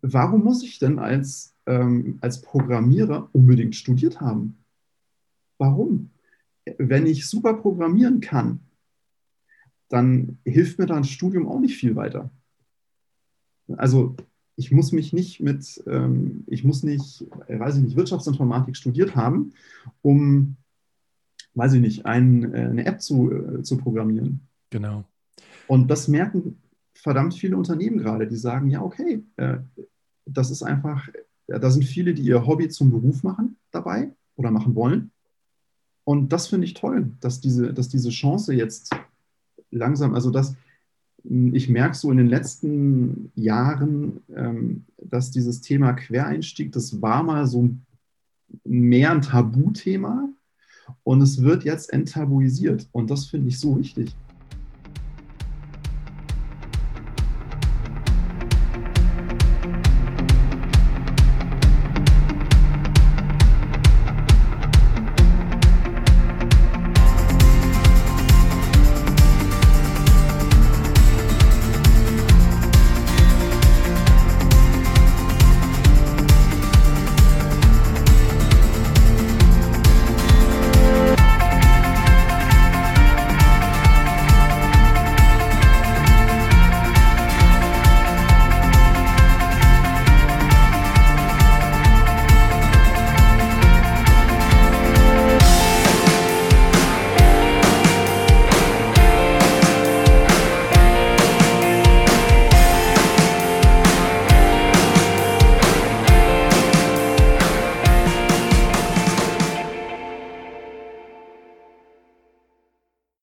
warum 0.00 0.44
muss 0.44 0.62
ich 0.62 0.78
denn 0.78 0.98
als, 0.98 1.54
ähm, 1.66 2.18
als 2.20 2.40
Programmierer 2.42 3.28
unbedingt 3.32 3.76
studiert 3.76 4.20
haben? 4.20 4.56
Warum? 5.58 6.10
Wenn 6.78 7.06
ich 7.06 7.26
super 7.26 7.54
programmieren 7.54 8.20
kann, 8.20 8.60
dann 9.88 10.38
hilft 10.44 10.78
mir 10.78 10.86
da 10.86 10.96
ein 10.96 11.04
Studium 11.04 11.46
auch 11.46 11.60
nicht 11.60 11.76
viel 11.76 11.96
weiter. 11.96 12.30
Also 13.76 14.16
ich 14.56 14.70
muss 14.70 14.92
mich 14.92 15.12
nicht 15.12 15.40
mit, 15.40 15.82
ähm, 15.86 16.44
ich 16.46 16.64
muss 16.64 16.82
nicht, 16.82 17.26
äh, 17.46 17.58
weiß 17.58 17.76
ich 17.76 17.82
nicht, 17.82 17.96
Wirtschaftsinformatik 17.96 18.76
studiert 18.76 19.16
haben, 19.16 19.52
um, 20.02 20.56
weiß 21.54 21.74
ich 21.74 21.80
nicht, 21.80 22.06
ein, 22.06 22.54
äh, 22.54 22.68
eine 22.68 22.86
App 22.86 23.00
zu, 23.00 23.30
äh, 23.30 23.62
zu 23.62 23.76
programmieren. 23.76 24.40
Genau. 24.70 25.04
Und 25.66 25.88
das 25.90 26.08
merken 26.08 26.58
verdammt 26.94 27.34
viele 27.34 27.56
Unternehmen 27.56 27.98
gerade, 27.98 28.26
die 28.26 28.36
sagen, 28.36 28.68
ja, 28.70 28.82
okay, 28.82 29.22
äh, 29.36 29.58
das 30.24 30.50
ist 30.50 30.62
einfach, 30.62 31.08
ja, 31.48 31.58
da 31.58 31.70
sind 31.70 31.84
viele, 31.84 32.14
die 32.14 32.22
ihr 32.22 32.46
Hobby 32.46 32.68
zum 32.68 32.90
Beruf 32.90 33.22
machen 33.22 33.56
dabei 33.70 34.12
oder 34.36 34.50
machen 34.50 34.74
wollen. 34.74 35.10
Und 36.04 36.32
das 36.32 36.48
finde 36.48 36.66
ich 36.66 36.74
toll, 36.74 37.12
dass 37.20 37.40
diese, 37.40 37.72
dass 37.72 37.88
diese 37.88 38.10
Chance 38.10 38.54
jetzt 38.54 38.94
langsam, 39.70 40.14
also 40.14 40.30
dass 40.30 40.56
ich 41.24 41.68
merke 41.68 41.94
so 41.94 42.10
in 42.10 42.16
den 42.16 42.28
letzten 42.28 43.30
Jahren, 43.36 44.20
ähm, 44.34 44.84
dass 45.00 45.30
dieses 45.30 45.60
Thema 45.60 45.92
Quereinstieg, 45.92 46.72
das 46.72 47.00
war 47.00 47.22
mal 47.22 47.46
so 47.46 47.70
mehr 48.64 49.12
ein 49.12 49.22
Tabuthema 49.22 50.28
und 51.04 51.20
es 51.22 51.42
wird 51.42 51.62
jetzt 51.64 51.92
enttabuisiert 51.92 52.88
und 52.90 53.10
das 53.10 53.26
finde 53.26 53.48
ich 53.48 53.60
so 53.60 53.78
wichtig. 53.78 54.14